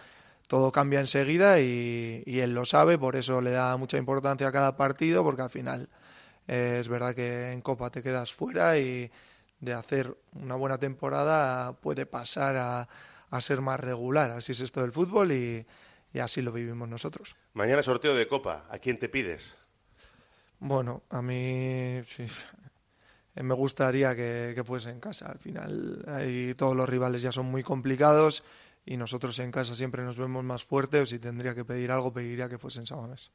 todo 0.47 0.71
cambia 0.73 1.01
enseguida 1.01 1.61
y, 1.61 2.23
él 2.27 2.55
lo 2.55 2.65
sabe, 2.65 2.99
por 2.99 3.17
eso 3.17 3.41
le 3.41 3.51
da 3.51 3.77
mucha 3.77 3.99
importancia 3.99 4.49
a 4.49 4.53
cada 4.53 4.77
partido, 4.77 5.25
porque 5.25 5.43
al 5.43 5.51
final 5.51 5.89
eh, 6.49 6.79
es 6.81 6.89
verdad 6.89 7.15
que 7.15 7.53
en 7.53 7.61
Copa 7.61 7.91
te 7.91 8.03
quedas 8.03 8.33
fuera 8.33 8.79
y 8.79 9.11
de 9.61 9.73
hacer 9.75 10.17
una 10.33 10.55
buena 10.57 10.79
temporada 10.79 11.73
puede 11.75 12.07
pasar 12.07 12.57
a, 12.57 12.89
a 13.31 13.41
ser 13.41 13.61
más 13.61 13.81
regular. 13.81 14.31
Así 14.33 14.53
es 14.53 14.61
esto 14.61 14.83
del 14.83 14.93
fútbol 14.93 15.33
y, 15.33 15.67
así 16.21 16.43
lo 16.43 16.53
vivimos 16.53 16.89
nosotros. 16.89 17.37
Mañana 17.55 17.83
sorteo 17.83 18.15
de 18.15 18.29
Copa. 18.29 18.67
¿A 18.71 18.79
quién 18.79 18.99
te 18.99 19.09
pides? 19.09 19.57
Bueno, 20.59 21.03
a 21.09 21.23
mí 21.23 22.03
sí, 22.07 22.27
me 23.35 23.55
gustaría 23.55 24.15
que, 24.15 24.53
que, 24.55 24.65
fuese 24.65 24.91
en 24.91 25.01
casa. 25.01 25.27
Al 25.27 25.39
final, 25.39 26.05
ahí 26.07 26.55
todos 26.55 26.77
los 26.77 26.89
rivales 26.89 27.23
ya 27.23 27.33
son 27.33 27.47
muy 27.47 27.63
complicados 27.63 28.43
y 28.85 28.97
nosotros 28.97 29.39
en 29.39 29.51
casa 29.51 29.75
siempre 29.75 30.05
nos 30.05 30.17
vemos 30.17 30.45
más 30.45 30.65
fuertes. 30.65 31.11
Si 31.11 31.19
tendría 31.19 31.55
que 31.55 31.65
pedir 31.65 31.91
algo, 31.91 32.13
pediría 32.13 32.49
que 32.49 32.59
fuese 32.59 32.81
en 32.81 32.87
Samamés. 32.87 33.31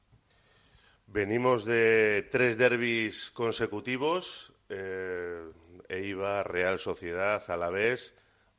Venimos 1.08 1.66
de 1.66 2.28
tres 2.32 2.58
derbis 2.58 3.32
consecutivos. 3.32 4.54
Eh, 4.70 5.44
Eibar, 5.88 6.52
Real 6.52 6.80
Sociedad, 6.80 7.44
Alavés. 7.48 8.16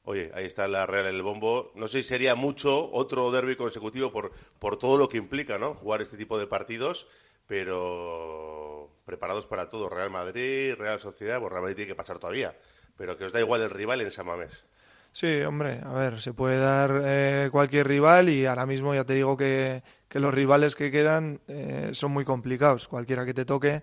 Oye, 0.08 0.30
ahí 0.34 0.44
está 0.44 0.68
la 0.68 0.86
Real 0.86 1.06
en 1.06 1.16
el 1.16 1.22
bombo. 1.22 1.72
No 1.74 1.88
sé 1.88 2.00
si 2.00 2.08
sería 2.08 2.36
mucho 2.36 2.92
otro 2.92 3.32
derby 3.32 3.56
consecutivo 3.56 4.12
por, 4.12 4.30
por 4.60 4.78
todo 4.78 4.96
lo 4.96 5.08
que 5.08 5.16
implica, 5.16 5.58
¿no? 5.58 5.74
Jugar 5.74 6.00
este 6.00 6.16
tipo 6.16 6.38
de 6.38 6.46
partidos, 6.46 7.08
pero 7.48 8.88
preparados 9.04 9.46
para 9.46 9.68
todo. 9.68 9.88
Real 9.88 10.10
Madrid, 10.10 10.74
Real 10.78 11.00
Sociedad, 11.00 11.40
pues 11.40 11.50
Real 11.50 11.62
Madrid 11.62 11.74
tiene 11.74 11.88
que 11.88 11.96
pasar 11.96 12.20
todavía. 12.20 12.56
Pero 12.96 13.18
que 13.18 13.24
os 13.24 13.32
da 13.32 13.40
igual 13.40 13.62
el 13.62 13.70
rival 13.70 14.00
en 14.00 14.12
San 14.12 14.26
Mamés. 14.26 14.68
Sí, 15.10 15.40
hombre, 15.42 15.80
a 15.82 15.92
ver, 15.94 16.20
se 16.20 16.32
puede 16.32 16.58
dar 16.58 17.02
eh, 17.04 17.48
cualquier 17.50 17.88
rival 17.88 18.28
y 18.28 18.46
ahora 18.46 18.64
mismo 18.64 18.94
ya 18.94 19.02
te 19.02 19.14
digo 19.14 19.36
que, 19.36 19.82
que 20.08 20.20
los 20.20 20.32
rivales 20.32 20.76
que 20.76 20.92
quedan 20.92 21.40
eh, 21.48 21.90
son 21.94 22.12
muy 22.12 22.24
complicados. 22.24 22.86
Cualquiera 22.86 23.24
que 23.24 23.34
te 23.34 23.44
toque 23.44 23.82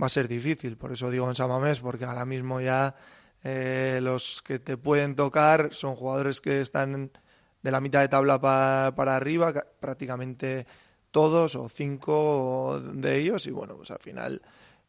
va 0.00 0.06
a 0.06 0.10
ser 0.10 0.28
difícil. 0.28 0.76
Por 0.76 0.92
eso 0.92 1.10
digo 1.10 1.26
en 1.30 1.34
San 1.34 1.48
Mamés, 1.48 1.80
porque 1.80 2.04
ahora 2.04 2.26
mismo 2.26 2.60
ya 2.60 2.94
eh, 3.44 4.00
los 4.02 4.42
que 4.42 4.58
te 4.58 4.76
pueden 4.76 5.16
tocar 5.16 5.70
son 5.72 5.96
jugadores 5.96 6.40
que 6.40 6.60
están 6.60 7.10
de 7.62 7.70
la 7.70 7.80
mitad 7.80 8.00
de 8.00 8.08
tabla 8.08 8.40
para 8.40 9.16
arriba, 9.16 9.52
prácticamente 9.80 10.66
todos 11.10 11.54
o 11.54 11.68
cinco 11.68 12.80
de 12.80 13.18
ellos. 13.18 13.46
Y 13.46 13.50
bueno, 13.50 13.76
pues 13.76 13.90
al 13.90 14.00
final 14.00 14.42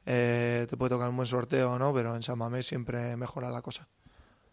eh, 0.05 0.65
te 0.69 0.77
puede 0.77 0.91
tocar 0.91 1.09
un 1.09 1.15
buen 1.15 1.27
sorteo, 1.27 1.77
¿no? 1.77 1.93
Pero 1.93 2.15
en 2.15 2.23
San 2.23 2.37
Mamés 2.37 2.67
siempre 2.67 3.15
mejora 3.15 3.49
la 3.49 3.61
cosa. 3.61 3.87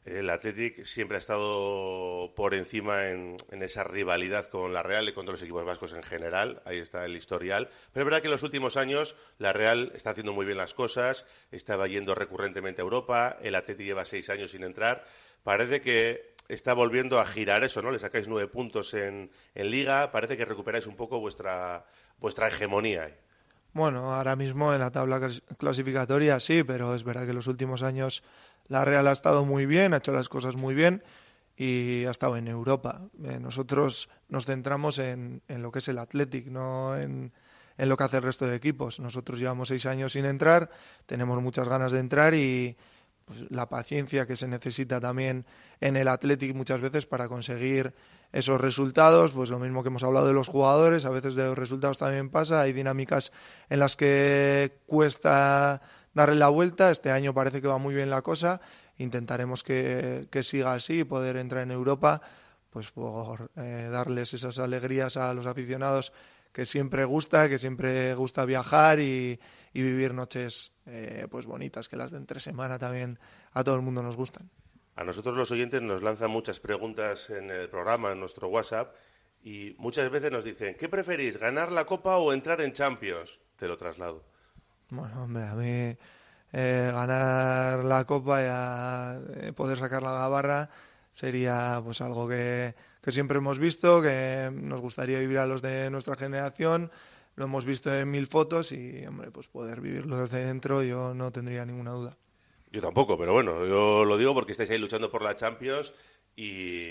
El 0.04 0.30
Athletic 0.30 0.84
siempre 0.84 1.16
ha 1.16 1.18
estado 1.18 2.32
por 2.34 2.54
encima 2.54 3.08
en, 3.08 3.36
esa 3.50 3.84
rivalidad 3.84 4.46
con 4.46 4.72
la 4.72 4.82
Real 4.82 5.08
y 5.08 5.12
con 5.12 5.26
los 5.26 5.42
equipos 5.42 5.64
vascos 5.64 5.92
en 5.92 6.02
general. 6.02 6.62
Ahí 6.64 6.78
está 6.78 7.04
el 7.04 7.16
historial. 7.16 7.68
Pero 7.92 8.04
es 8.04 8.06
verdad 8.06 8.20
que 8.22 8.28
en 8.28 8.32
los 8.32 8.42
últimos 8.42 8.78
años 8.78 9.14
la 9.38 9.52
Real 9.52 9.92
está 9.94 10.10
haciendo 10.10 10.32
muy 10.32 10.46
bien 10.46 10.56
las 10.56 10.72
cosas, 10.72 11.26
estaba 11.50 11.86
yendo 11.86 12.14
recurrentemente 12.14 12.80
a 12.80 12.84
Europa, 12.84 13.36
el 13.42 13.54
Athletic 13.54 13.86
lleva 13.86 14.06
seis 14.06 14.30
años 14.30 14.52
sin 14.52 14.62
entrar. 14.62 15.04
Parece 15.42 15.82
que 15.82 16.34
está 16.48 16.72
volviendo 16.72 17.20
a 17.20 17.26
girar 17.26 17.62
eso, 17.62 17.82
¿no? 17.82 17.90
Le 17.90 17.98
sacáis 17.98 18.26
nueve 18.26 18.48
puntos 18.48 18.94
en, 18.94 19.30
Liga, 19.54 20.10
parece 20.10 20.36
que 20.36 20.46
recuperáis 20.46 20.86
un 20.86 20.96
poco 20.96 21.20
vuestra, 21.20 21.84
vuestra 22.18 22.48
hegemonía. 22.48 23.14
Bueno, 23.72 24.12
ahora 24.12 24.34
mismo 24.34 24.74
en 24.74 24.80
la 24.80 24.90
tabla 24.90 25.20
clasificatoria 25.56 26.40
sí, 26.40 26.64
pero 26.64 26.94
es 26.94 27.04
verdad 27.04 27.22
que 27.22 27.30
en 27.30 27.36
los 27.36 27.46
últimos 27.46 27.82
años 27.84 28.24
la 28.70 28.84
Real 28.84 29.08
ha 29.08 29.12
estado 29.12 29.44
muy 29.44 29.66
bien, 29.66 29.92
ha 29.92 29.98
hecho 29.98 30.12
las 30.12 30.28
cosas 30.28 30.54
muy 30.54 30.74
bien 30.74 31.02
y 31.56 32.04
ha 32.06 32.12
estado 32.12 32.36
en 32.36 32.46
Europa. 32.46 33.02
Eh, 33.24 33.38
nosotros 33.40 34.08
nos 34.28 34.46
centramos 34.46 35.00
en, 35.00 35.42
lo 35.48 35.72
que 35.72 35.80
es 35.80 35.88
el 35.88 35.98
Athletic, 35.98 36.46
no 36.46 36.96
en, 36.96 37.32
lo 37.76 37.96
que 37.96 38.04
hace 38.04 38.18
el 38.18 38.22
resto 38.22 38.46
de 38.46 38.54
equipos. 38.54 39.00
Nosotros 39.00 39.40
llevamos 39.40 39.68
seis 39.68 39.86
años 39.86 40.12
sin 40.12 40.24
entrar, 40.24 40.70
tenemos 41.04 41.42
muchas 41.42 41.68
ganas 41.68 41.90
de 41.90 41.98
entrar 41.98 42.32
y 42.34 42.76
pues, 43.24 43.44
la 43.50 43.68
paciencia 43.68 44.24
que 44.24 44.36
se 44.36 44.46
necesita 44.46 45.00
también 45.00 45.44
en 45.80 45.96
el 45.96 46.06
Athletic 46.06 46.54
muchas 46.54 46.80
veces 46.80 47.06
para 47.06 47.28
conseguir 47.28 47.92
esos 48.32 48.60
resultados, 48.60 49.32
pues 49.32 49.50
lo 49.50 49.58
mismo 49.58 49.82
que 49.82 49.88
hemos 49.88 50.04
hablado 50.04 50.28
de 50.28 50.32
los 50.32 50.46
jugadores, 50.46 51.04
a 51.04 51.10
veces 51.10 51.34
de 51.34 51.44
los 51.44 51.58
resultados 51.58 51.98
también 51.98 52.30
pasa, 52.30 52.60
hay 52.60 52.72
dinámicas 52.72 53.32
en 53.68 53.80
las 53.80 53.96
que 53.96 54.78
cuesta 54.86 55.82
darle 56.14 56.36
la 56.36 56.48
vuelta. 56.48 56.90
Este 56.90 57.10
año 57.10 57.34
parece 57.34 57.60
que 57.60 57.68
va 57.68 57.78
muy 57.78 57.94
bien 57.94 58.10
la 58.10 58.22
cosa. 58.22 58.60
Intentaremos 58.98 59.62
que, 59.62 60.28
siga 60.42 60.74
así 60.74 61.00
y 61.00 61.04
poder 61.04 61.36
entrar 61.36 61.62
en 61.62 61.70
Europa 61.70 62.20
pues 62.70 62.92
por 62.92 63.50
eh, 63.56 63.88
darles 63.90 64.32
esas 64.32 64.60
alegrías 64.60 65.16
a 65.16 65.34
los 65.34 65.46
aficionados 65.46 66.12
que 66.52 66.66
siempre 66.66 67.04
gusta, 67.04 67.48
que 67.48 67.58
siempre 67.58 68.14
gusta 68.14 68.44
viajar 68.44 69.00
y, 69.00 69.38
vivir 69.72 70.14
noches 70.14 70.72
eh, 70.86 71.26
pues 71.30 71.46
bonitas, 71.46 71.88
que 71.88 71.96
las 71.96 72.10
de 72.10 72.18
entre 72.18 72.40
semana 72.40 72.78
también 72.78 73.18
a 73.52 73.64
todo 73.64 73.76
el 73.76 73.82
mundo 73.82 74.02
nos 74.02 74.16
gustan. 74.16 74.50
A 74.96 75.04
nosotros 75.04 75.36
los 75.36 75.50
oyentes 75.50 75.80
nos 75.80 76.02
lanzan 76.02 76.30
muchas 76.30 76.60
preguntas 76.60 77.30
en 77.30 77.50
el 77.50 77.68
programa, 77.68 78.12
en 78.12 78.20
nuestro 78.20 78.48
WhatsApp, 78.48 78.94
y 79.42 79.74
muchas 79.78 80.10
veces 80.10 80.30
nos 80.30 80.44
dicen, 80.44 80.76
¿qué 80.78 80.88
preferís, 80.88 81.38
ganar 81.38 81.72
la 81.72 81.86
Copa 81.86 82.18
o 82.18 82.32
entrar 82.32 82.60
en 82.60 82.72
Champions? 82.72 83.40
Te 83.56 83.66
lo 83.66 83.76
traslado. 83.76 84.29
Bueno, 84.90 85.22
hombre, 85.22 85.44
a 85.44 85.54
mí 85.54 85.96
eh, 86.52 86.90
ganar 86.92 87.84
la 87.84 88.04
Copa 88.04 89.18
y 89.46 89.52
poder 89.52 89.78
sacar 89.78 90.02
la 90.02 90.28
barra 90.28 90.68
sería 91.12 91.80
pues 91.84 92.00
algo 92.00 92.28
que, 92.28 92.74
que 93.02 93.12
siempre 93.12 93.38
hemos 93.38 93.58
visto, 93.58 94.02
que 94.02 94.50
nos 94.52 94.80
gustaría 94.80 95.18
vivir 95.20 95.38
a 95.38 95.46
los 95.46 95.62
de 95.62 95.90
nuestra 95.90 96.16
generación, 96.16 96.90
lo 97.36 97.44
hemos 97.44 97.64
visto 97.64 97.94
en 97.94 98.10
mil 98.10 98.26
fotos 98.26 98.72
y, 98.72 99.06
hombre, 99.06 99.30
pues 99.30 99.48
poder 99.48 99.80
vivirlo 99.80 100.16
desde 100.18 100.44
dentro 100.44 100.82
yo 100.82 101.14
no 101.14 101.30
tendría 101.30 101.64
ninguna 101.64 101.92
duda. 101.92 102.16
Yo 102.72 102.80
tampoco, 102.80 103.18
pero 103.18 103.32
bueno, 103.32 103.66
yo 103.66 104.04
lo 104.04 104.16
digo 104.16 104.34
porque 104.34 104.52
estáis 104.52 104.70
ahí 104.70 104.78
luchando 104.78 105.10
por 105.10 105.22
la 105.22 105.36
Champions 105.36 105.92
y 106.36 106.84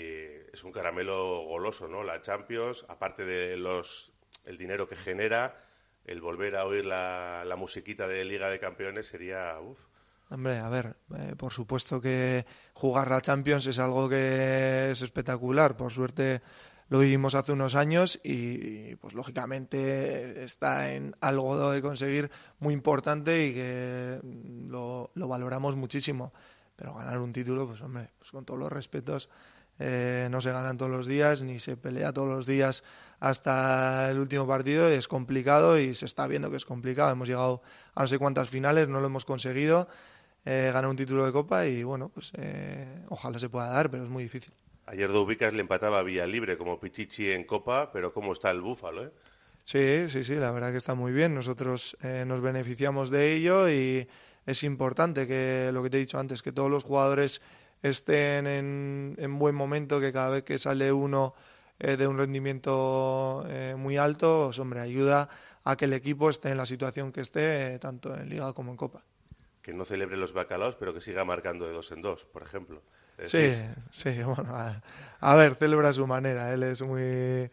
es 0.52 0.64
un 0.64 0.72
caramelo 0.72 1.42
goloso, 1.42 1.88
¿no? 1.88 2.02
La 2.02 2.20
Champions, 2.20 2.84
aparte 2.88 3.24
de 3.24 3.56
los 3.56 4.12
el 4.44 4.56
dinero 4.56 4.88
que 4.88 4.96
genera, 4.96 5.56
el 6.10 6.20
volver 6.20 6.56
a 6.56 6.66
oír 6.66 6.84
la, 6.86 7.54
musiquita 7.56 8.08
de 8.08 8.24
Liga 8.24 8.50
de 8.50 8.58
Campeones 8.58 9.06
sería... 9.06 9.58
Uf, 9.60 9.78
Hombre, 10.28 10.58
a 10.58 10.68
ver, 10.68 10.96
eh, 11.16 11.34
por 11.36 11.52
supuesto 11.52 12.00
que 12.00 12.44
jugar 12.74 13.08
la 13.08 13.20
Champions 13.20 13.66
es 13.66 13.78
algo 13.78 14.08
que 14.08 14.90
es 14.90 15.02
espectacular. 15.02 15.76
Por 15.76 15.92
suerte 15.92 16.42
lo 16.88 16.98
vivimos 16.98 17.36
hace 17.36 17.52
unos 17.52 17.76
años 17.76 18.18
y, 18.24 18.96
pues 18.96 19.14
lógicamente 19.14 20.42
está 20.42 20.92
en 20.92 21.14
algo 21.20 21.70
de 21.70 21.80
conseguir 21.80 22.30
muy 22.58 22.74
importante 22.74 23.46
y 23.46 23.54
que 23.54 24.20
lo, 24.68 25.10
valoramos 25.14 25.76
muchísimo. 25.76 26.32
Pero 26.74 26.94
ganar 26.94 27.20
un 27.20 27.32
título, 27.32 27.68
pues 27.68 27.80
hombre, 27.82 28.10
pues 28.18 28.32
con 28.32 28.44
todos 28.44 28.58
los 28.58 28.72
respetos, 28.72 29.30
eh, 29.78 30.28
no 30.30 30.40
se 30.40 30.50
ganan 30.50 30.76
todos 30.76 30.90
los 30.90 31.06
días 31.06 31.42
ni 31.42 31.60
se 31.60 31.76
pelea 31.76 32.12
todos 32.12 32.28
los 32.28 32.46
días 32.46 32.82
hasta 33.20 34.10
el 34.10 34.18
último 34.18 34.46
partido. 34.46 34.88
Es 34.88 35.06
complicado 35.06 35.78
y 35.78 35.94
se 35.94 36.06
está 36.06 36.26
viendo 36.26 36.50
que 36.50 36.56
es 36.56 36.64
complicado. 36.64 37.12
Hemos 37.12 37.28
llegado 37.28 37.62
a 37.94 38.00
no 38.00 38.06
sé 38.06 38.18
cuántas 38.18 38.48
finales, 38.48 38.88
no 38.88 39.00
lo 39.00 39.06
hemos 39.06 39.24
conseguido 39.24 39.88
eh, 40.44 40.70
ganar 40.72 40.90
un 40.90 40.96
título 40.96 41.26
de 41.26 41.32
Copa 41.32 41.66
y 41.66 41.82
bueno, 41.82 42.08
pues 42.08 42.32
eh, 42.36 43.04
ojalá 43.10 43.38
se 43.38 43.48
pueda 43.48 43.68
dar, 43.68 43.90
pero 43.90 44.04
es 44.04 44.10
muy 44.10 44.24
difícil. 44.24 44.52
Ayer 44.86 45.10
Ubicas 45.10 45.52
le 45.54 45.60
empataba 45.60 46.02
vía 46.02 46.26
libre 46.26 46.56
como 46.56 46.80
Pichichi 46.80 47.30
en 47.30 47.44
Copa, 47.44 47.92
pero 47.92 48.12
¿cómo 48.12 48.32
está 48.32 48.50
el 48.50 48.60
Búfalo? 48.60 49.04
Eh? 49.04 49.12
Sí, 49.64 50.08
sí, 50.08 50.24
sí, 50.24 50.34
la 50.34 50.50
verdad 50.50 50.72
que 50.72 50.78
está 50.78 50.94
muy 50.94 51.12
bien. 51.12 51.34
Nosotros 51.34 51.96
eh, 52.02 52.24
nos 52.26 52.40
beneficiamos 52.40 53.10
de 53.10 53.34
ello 53.34 53.68
y 53.68 54.08
es 54.46 54.62
importante 54.64 55.26
que 55.28 55.70
lo 55.72 55.82
que 55.82 55.90
te 55.90 55.98
he 55.98 56.00
dicho 56.00 56.18
antes, 56.18 56.42
que 56.42 56.50
todos 56.50 56.70
los 56.70 56.82
jugadores 56.82 57.40
estén 57.82 58.46
en, 58.46 59.14
en 59.18 59.38
buen 59.38 59.54
momento, 59.54 60.00
que 60.00 60.12
cada 60.12 60.30
vez 60.30 60.42
que 60.42 60.58
sale 60.58 60.90
uno 60.90 61.34
de 61.80 62.06
un 62.06 62.18
rendimiento 62.18 63.44
muy 63.76 63.96
alto, 63.96 64.46
pues, 64.46 64.58
hombre, 64.58 64.80
ayuda 64.80 65.28
a 65.64 65.76
que 65.76 65.86
el 65.86 65.92
equipo 65.94 66.30
esté 66.30 66.50
en 66.50 66.58
la 66.58 66.66
situación 66.66 67.10
que 67.10 67.22
esté, 67.22 67.78
tanto 67.78 68.14
en 68.14 68.28
Liga 68.28 68.52
como 68.52 68.70
en 68.70 68.76
Copa 68.76 69.02
que 69.62 69.74
no 69.74 69.84
celebre 69.84 70.16
los 70.16 70.32
bacalaos, 70.32 70.76
pero 70.76 70.94
que 70.94 71.00
siga 71.00 71.24
marcando 71.24 71.66
de 71.66 71.72
dos 71.72 71.92
en 71.92 72.02
dos, 72.02 72.24
por 72.24 72.42
ejemplo. 72.42 72.82
sí, 73.24 73.52
sí, 73.90 74.22
bueno, 74.24 74.54
a, 75.20 75.36
ver, 75.36 75.54
celebra 75.56 75.90
a 75.90 75.92
su 75.92 76.06
manera. 76.06 76.52
Él 76.52 76.62
es 76.62 76.82
muy, 76.82 77.50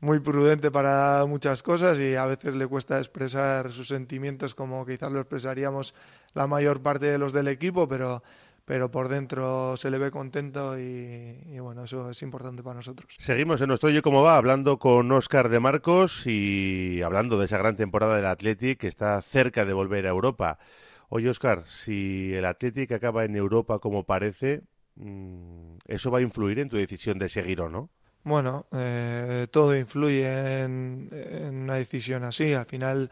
muy 0.00 0.20
prudente 0.20 0.70
para 0.70 1.24
muchas 1.26 1.62
cosas 1.62 1.98
y 1.98 2.16
a 2.16 2.26
veces 2.26 2.54
le 2.54 2.66
cuesta 2.66 2.98
expresar 2.98 3.72
sus 3.72 3.88
sentimientos 3.88 4.54
como 4.54 4.84
quizás 4.86 5.12
lo 5.12 5.20
expresaríamos 5.20 5.94
la 6.32 6.46
mayor 6.46 6.82
parte 6.82 7.06
de 7.06 7.18
los 7.18 7.32
del 7.32 7.48
equipo, 7.48 7.86
pero, 7.86 8.22
pero 8.64 8.90
por 8.90 9.08
dentro 9.08 9.76
se 9.76 9.90
le 9.90 9.98
ve 9.98 10.10
contento 10.10 10.78
y, 10.78 11.40
y, 11.50 11.58
bueno, 11.58 11.84
eso 11.84 12.10
es 12.10 12.22
importante 12.22 12.62
para 12.62 12.76
nosotros. 12.76 13.14
Seguimos 13.18 13.60
en 13.60 13.68
nuestro 13.68 13.88
Oye 13.88 14.02
Cómo 14.02 14.22
Va 14.22 14.36
hablando 14.36 14.78
con 14.78 15.10
Óscar 15.12 15.48
de 15.48 15.60
Marcos 15.60 16.26
y 16.26 17.02
hablando 17.02 17.38
de 17.38 17.46
esa 17.46 17.58
gran 17.58 17.76
temporada 17.76 18.16
del 18.16 18.26
Athletic 18.26 18.78
que 18.78 18.88
está 18.88 19.20
cerca 19.22 19.64
de 19.64 19.72
volver 19.72 20.06
a 20.06 20.10
Europa. 20.10 20.58
Oye, 21.08 21.28
Oscar, 21.28 21.64
si 21.66 22.32
el 22.34 22.44
Atlético 22.44 22.94
acaba 22.94 23.24
en 23.24 23.36
Europa 23.36 23.78
como 23.78 24.04
parece, 24.04 24.62
mm, 24.96 25.76
¿eso 25.86 26.10
va 26.10 26.18
a 26.18 26.22
influir 26.22 26.58
en 26.58 26.68
tu 26.68 26.76
decisión 26.76 27.18
de 27.18 27.28
seguir 27.28 27.60
o 27.60 27.68
no? 27.68 27.90
Bueno, 28.24 28.66
eh, 28.72 29.46
todo 29.50 29.76
influye 29.76 30.62
en, 30.62 31.10
una 31.52 31.74
decisión 31.74 32.24
así. 32.24 32.54
Al 32.54 32.64
final 32.64 33.10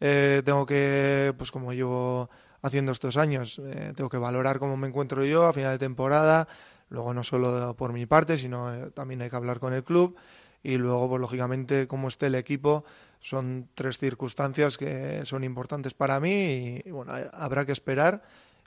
eh, 0.00 0.42
tengo 0.44 0.64
que, 0.64 1.34
pues 1.36 1.50
como 1.50 1.72
llevo 1.72 2.30
haciendo 2.64 2.92
estos 2.92 3.16
años, 3.16 3.60
eh, 3.64 3.92
tengo 3.94 4.08
que 4.08 4.16
valorar 4.16 4.58
cómo 4.58 4.76
me 4.76 4.88
encuentro 4.88 5.24
yo 5.24 5.44
a 5.44 5.52
final 5.52 5.72
de 5.72 5.78
temporada. 5.78 6.48
Luego 6.88 7.12
no 7.12 7.22
solo 7.22 7.74
por 7.76 7.92
mi 7.92 8.06
parte, 8.06 8.38
sino 8.38 8.90
también 8.92 9.20
hay 9.22 9.30
que 9.30 9.36
hablar 9.36 9.60
con 9.60 9.72
el 9.72 9.84
club 9.84 10.16
y 10.62 10.78
luego, 10.78 11.08
pues 11.08 11.20
lógicamente, 11.20 11.86
cómo 11.86 12.08
esté 12.08 12.26
el 12.26 12.34
equipo 12.34 12.84
son 13.20 13.68
tres 13.74 13.98
circunstancias 13.98 14.76
que 14.76 15.22
son 15.24 15.44
importantes 15.44 15.94
para 15.94 16.20
mí 16.20 16.80
y, 16.84 16.90
bueno, 16.90 17.12
habrá 17.32 17.64
que 17.64 17.72
esperar 17.72 18.22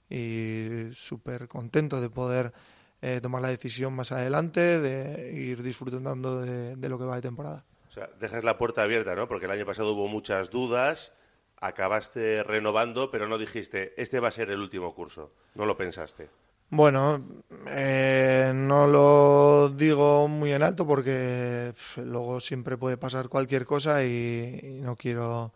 y 0.10 0.90
súper 0.94 1.48
contento 1.48 2.00
de 2.00 2.10
poder 2.10 2.54
eh, 3.02 3.20
tomar 3.22 3.42
la 3.42 3.50
decisión 3.50 3.94
más 3.94 4.12
adelante, 4.12 4.80
de 4.80 5.34
ir 5.34 5.62
disfrutando 5.62 6.42
de, 6.42 6.90
lo 6.90 6.98
que 6.98 7.04
va 7.04 7.16
de 7.16 7.22
temporada. 7.22 7.66
O 7.96 8.20
dejas 8.20 8.44
la 8.44 8.58
puerta 8.58 8.84
abierta, 8.84 9.16
¿no? 9.16 9.28
Porque 9.28 9.46
el 9.46 9.52
año 9.52 9.66
pasado 9.66 9.94
hubo 9.94 10.08
muchas 10.08 10.50
dudas, 10.50 11.14
acabaste 11.60 12.44
renovando, 12.44 13.10
pero 13.12 13.28
no 13.28 13.38
dijiste, 13.38 13.94
este 13.98 14.20
va 14.20 14.30
a 14.30 14.32
ser 14.32 14.50
el 14.50 14.60
último 14.60 14.94
curso. 14.94 15.32
No 15.56 15.66
lo 15.66 15.78
pensaste. 15.78 16.30
Bueno, 16.70 17.24
eh, 17.68 18.52
no 18.54 18.88
lo 18.88 19.70
digo 19.70 20.28
muy 20.28 20.52
en 20.52 20.64
alto 20.64 20.86
porque 20.86 21.74
luego 22.04 22.42
siempre 22.42 22.78
puede 22.78 22.98
pasar 22.98 23.30
cualquier 23.30 23.66
cosa 23.66 24.04
y, 24.04 24.82
no 24.84 24.98
quiero 24.98 25.54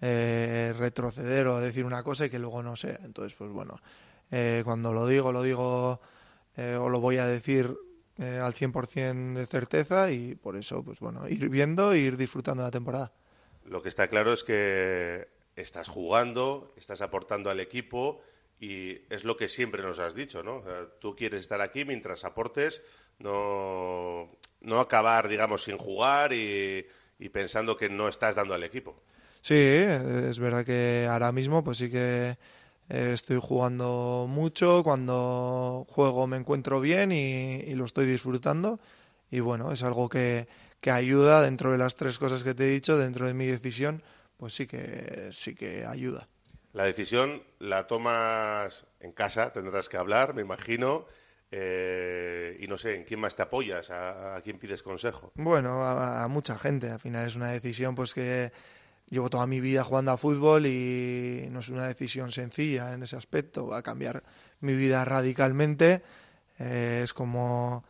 eh, 0.00 0.72
retroceder 0.78 1.48
o 1.48 1.58
decir 1.58 1.84
una 1.84 2.04
cosa 2.04 2.26
y 2.26 2.30
que 2.30 2.38
luego 2.38 2.62
no 2.62 2.76
sea. 2.76 3.00
Entonces, 3.02 3.36
pues 3.36 3.50
bueno, 3.50 3.80
eh, 4.30 4.62
cuando 4.64 4.92
lo 4.92 5.06
digo, 5.06 5.32
lo 5.32 5.42
digo 5.42 6.00
o 6.56 6.88
lo 6.90 7.00
voy 7.00 7.16
a 7.16 7.26
decir 7.26 7.74
al 8.18 8.54
100% 8.54 9.32
de 9.32 9.46
certeza 9.46 10.12
y 10.12 10.34
por 10.34 10.54
eso, 10.56 10.84
pues 10.84 11.00
bueno, 11.00 11.26
ir 11.28 11.48
viendo 11.48 11.92
e 11.92 11.98
ir 11.98 12.16
disfrutando 12.16 12.62
de 12.62 12.66
la 12.68 12.70
temporada. 12.70 13.12
Lo 13.64 13.82
que 13.82 13.88
está 13.88 14.08
claro 14.08 14.32
es 14.32 14.44
que 14.44 15.28
estás 15.56 15.88
jugando, 15.88 16.72
estás 16.76 17.02
aportando 17.02 17.50
al 17.50 17.60
equipo 17.60 18.20
y 18.60 19.02
es 19.10 19.24
lo 19.24 19.36
que 19.36 19.48
siempre 19.48 19.82
nos 19.82 19.98
has 19.98 20.14
dicho, 20.14 20.42
¿no? 20.42 20.62
tú 21.00 21.16
quieres 21.16 21.40
estar 21.40 21.60
aquí 21.60 21.84
mientras 21.84 22.24
aportes, 22.24 22.82
no, 23.18 24.30
no 24.60 24.80
acabar, 24.80 25.28
digamos, 25.28 25.64
sin 25.64 25.76
jugar 25.78 26.32
y, 26.32 26.86
pensando 27.32 27.76
que 27.76 27.88
no 27.88 28.08
estás 28.08 28.34
dando 28.34 28.54
al 28.54 28.64
equipo. 28.64 29.00
Sí, 29.42 29.54
es 29.54 30.38
verdad 30.38 30.64
que 30.64 31.06
ahora 31.08 31.30
mismo 31.32 31.62
pues 31.62 31.78
sí 31.78 31.88
que 31.88 32.36
eh, 32.88 33.10
estoy 33.12 33.38
jugando 33.40 34.26
mucho, 34.28 34.82
cuando 34.82 35.86
juego 35.88 36.26
me 36.26 36.36
encuentro 36.36 36.80
bien 36.80 37.12
y, 37.12 37.74
lo 37.74 37.84
estoy 37.84 38.06
disfrutando 38.06 38.80
y 39.30 39.40
bueno, 39.40 39.72
es 39.72 39.82
algo 39.82 40.08
que, 40.08 40.46
que 40.80 40.90
ayuda 40.90 41.42
dentro 41.42 41.72
de 41.72 41.78
las 41.78 41.94
tres 41.94 42.18
cosas 42.18 42.44
que 42.44 42.54
te 42.54 42.64
he 42.64 42.70
dicho, 42.70 42.98
dentro 42.98 43.26
de 43.26 43.34
mi 43.34 43.46
decisión, 43.46 44.02
pues 44.42 44.54
sí 44.54 44.66
que 44.66 45.28
sí 45.30 45.54
que 45.54 45.86
ayuda. 45.86 46.26
La 46.72 46.82
decisión 46.82 47.44
la 47.60 47.86
tomas 47.86 48.86
en 48.98 49.12
casa, 49.12 49.52
tendrás 49.52 49.88
que 49.88 49.96
hablar, 49.96 50.34
me 50.34 50.42
imagino. 50.42 51.06
Eh, 51.52 52.58
y 52.58 52.66
no 52.66 52.76
sé, 52.76 52.96
¿en 52.96 53.04
quién 53.04 53.20
más 53.20 53.36
te 53.36 53.42
apoyas? 53.42 53.88
¿A, 53.90 54.40
quién 54.42 54.58
pides 54.58 54.82
consejo? 54.82 55.30
Bueno, 55.36 55.84
a, 55.84 56.26
mucha 56.26 56.58
gente. 56.58 56.90
Al 56.90 56.98
final 56.98 57.28
es 57.28 57.36
una 57.36 57.50
decisión 57.50 57.94
pues 57.94 58.14
que 58.14 58.50
llevo 59.08 59.30
toda 59.30 59.46
mi 59.46 59.60
vida 59.60 59.84
jugando 59.84 60.10
a 60.10 60.16
fútbol 60.16 60.66
y 60.66 61.46
no 61.48 61.60
es 61.60 61.68
una 61.68 61.86
decisión 61.86 62.32
sencilla 62.32 62.94
en 62.94 63.04
ese 63.04 63.14
aspecto. 63.14 63.68
Va 63.68 63.78
a 63.78 63.82
cambiar 63.82 64.24
mi 64.58 64.74
vida 64.74 65.04
radicalmente. 65.04 66.02
Eh, 66.58 67.02
es 67.04 67.14
como, 67.14 67.84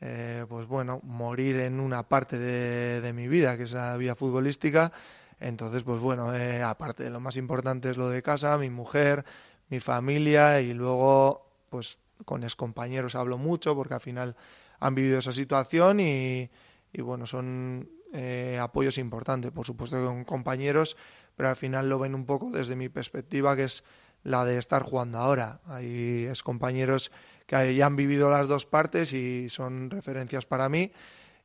eh, 0.00 0.46
pues 0.48 0.68
bueno, 0.68 1.00
morir 1.02 1.56
en 1.56 1.80
una 1.80 2.04
parte 2.04 2.38
de, 2.38 3.00
de 3.00 3.12
mi 3.12 3.26
vida, 3.26 3.56
que 3.56 3.64
es 3.64 3.72
la 3.72 3.96
vida 3.96 4.14
futbolística 4.14 4.92
entonces, 5.40 5.84
pues 5.84 6.00
bueno, 6.00 6.34
eh, 6.34 6.62
aparte 6.62 7.04
de 7.04 7.10
lo 7.10 7.20
más 7.20 7.36
importante 7.36 7.90
es 7.90 7.96
lo 7.96 8.08
de 8.08 8.22
casa, 8.22 8.58
mi 8.58 8.70
mujer, 8.70 9.24
mi 9.68 9.80
familia 9.80 10.60
y 10.60 10.74
luego, 10.74 11.46
pues 11.70 12.00
con 12.24 12.44
compañeros 12.56 13.14
hablo 13.14 13.38
mucho 13.38 13.76
porque 13.76 13.94
al 13.94 14.00
final 14.00 14.36
han 14.80 14.94
vivido 14.94 15.18
esa 15.18 15.32
situación 15.32 16.00
y, 16.00 16.50
bueno, 16.98 17.26
son 17.26 17.88
eh, 18.12 18.58
apoyos 18.60 18.98
importantes, 18.98 19.50
por 19.52 19.66
supuesto 19.66 20.04
con 20.04 20.24
compañeros, 20.24 20.96
pero 21.36 21.48
al 21.48 21.56
final 21.56 21.88
lo 21.88 21.98
ven 21.98 22.14
un 22.14 22.26
poco 22.26 22.50
desde 22.50 22.74
mi 22.76 22.88
perspectiva, 22.88 23.54
que 23.54 23.64
es 23.64 23.84
la 24.24 24.44
de 24.44 24.58
estar 24.58 24.82
jugando 24.82 25.18
ahora. 25.18 25.60
Hay 25.66 26.28
compañeros 26.42 27.12
que 27.46 27.74
ya 27.74 27.86
han 27.86 27.96
vivido 27.96 28.30
las 28.30 28.48
dos 28.48 28.66
partes 28.66 29.12
y 29.12 29.48
son 29.48 29.90
referencias 29.90 30.46
para 30.46 30.68
mí 30.68 30.92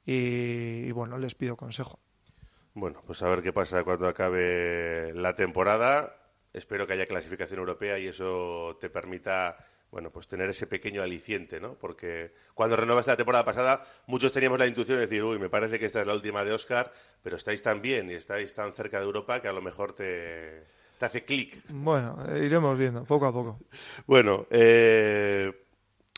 y, 0.06 0.92
bueno, 0.92 1.18
les 1.18 1.36
pido 1.36 1.56
consejo. 1.56 2.03
Bueno, 2.74 3.02
pues 3.06 3.22
a 3.22 3.30
ver 3.30 3.44
qué 3.44 3.54
pasa 3.54 3.84
cuando 3.84 4.08
acabe 4.08 5.14
la 5.14 5.36
temporada. 5.36 6.16
Espero 6.54 6.88
que 6.88 6.94
haya 6.94 7.08
clasificación 7.08 7.60
europea 7.60 8.00
y 8.00 8.08
eso 8.08 8.78
te 8.80 8.90
permita 8.90 9.58
bueno, 9.94 10.10
pues 10.10 10.28
tener 10.28 10.50
ese 10.50 10.66
pequeño 10.66 11.04
aliciente, 11.04 11.60
¿no? 11.60 11.76
Porque 11.76 12.34
cuando 12.56 12.76
renovaste 12.76 13.12
la 13.12 13.18
temporada 13.18 13.46
pasada, 13.46 13.86
muchos 14.08 14.32
teníamos 14.32 14.58
la 14.58 14.66
intuición 14.66 14.98
de 14.98 15.02
decir, 15.02 15.24
uy, 15.24 15.38
me 15.38 15.50
parece 15.50 15.78
que 15.78 15.86
esta 15.86 16.02
es 16.02 16.08
la 16.08 16.16
última 16.16 16.44
de 16.44 16.52
Oscar, 16.52 16.92
pero 17.22 17.38
estáis 17.38 17.62
tan 17.62 17.80
bien 17.80 18.10
y 18.10 18.16
estáis 18.16 18.56
tan 18.56 18.74
cerca 18.74 18.98
de 18.98 19.06
Europa 19.06 19.40
que 19.40 19.48
a 19.48 19.54
lo 19.54 19.62
mejor 19.62 19.94
te, 19.94 20.64
te 20.98 21.06
hace 21.06 21.24
clic. 21.24 21.62
Bueno, 21.70 22.18
iremos 22.36 22.76
viendo, 22.76 23.04
poco 23.04 23.28
a 23.28 23.32
poco. 23.32 23.60
Bueno, 24.08 24.48
eh, 24.50 25.54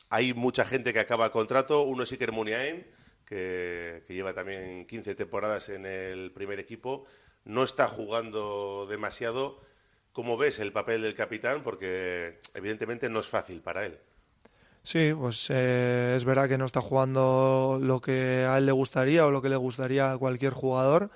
hay 0.10 0.34
mucha 0.34 0.64
gente 0.64 0.94
que 0.94 1.00
acaba 1.02 1.34
contrato, 1.34 1.82
uno 1.82 2.04
es 2.04 2.12
Iker 2.14 2.32
Muniain, 2.32 2.88
que, 3.26 4.04
lleva 4.08 4.34
también 4.34 4.86
15 4.86 5.16
temporadas 5.16 5.70
en 5.70 5.86
el 5.86 6.32
primer 6.32 6.60
equipo, 6.60 7.06
no 7.44 7.64
está 7.64 7.88
jugando 7.88 8.88
demasiado 8.90 9.62
¿Cómo 10.16 10.38
ves 10.38 10.60
el 10.60 10.72
papel 10.72 11.02
del 11.02 11.14
capitán? 11.14 11.62
Porque 11.62 12.40
evidentemente 12.54 13.10
no 13.10 13.20
es 13.20 13.28
fácil 13.28 13.60
para 13.60 13.86
él. 13.86 14.00
Sí, 14.82 15.14
pues 15.14 15.48
eh, 15.50 16.14
es 16.16 16.24
verdad 16.24 16.48
que 16.48 16.58
no 16.58 16.64
está 16.64 16.80
jugando 16.80 17.78
lo 17.82 18.00
que 18.00 18.46
a 18.48 18.58
él 18.58 18.66
le 18.66 18.72
gustaría 18.72 19.26
o 19.26 19.32
lo 19.32 19.42
que 19.42 19.50
le 19.50 19.58
gustaría 19.58 20.14
a 20.14 20.18
cualquier 20.18 20.54
jugador, 20.54 21.12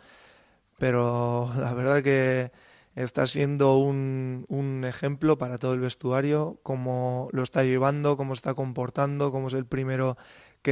pero 0.78 1.50
la 1.58 1.74
verdad 1.74 2.04
que 2.04 2.52
está 2.94 3.26
siendo 3.26 3.78
un, 3.78 4.46
un 4.50 4.84
ejemplo 4.84 5.38
para 5.38 5.58
todo 5.58 5.74
el 5.74 5.80
vestuario, 5.80 6.60
cómo 6.62 7.30
lo 7.32 7.44
está 7.44 7.64
llevando, 7.64 8.18
cómo 8.18 8.34
está 8.34 8.54
comportando, 8.54 9.32
cómo 9.32 9.48
es 9.48 9.54
el 9.54 9.66
primero 9.66 10.18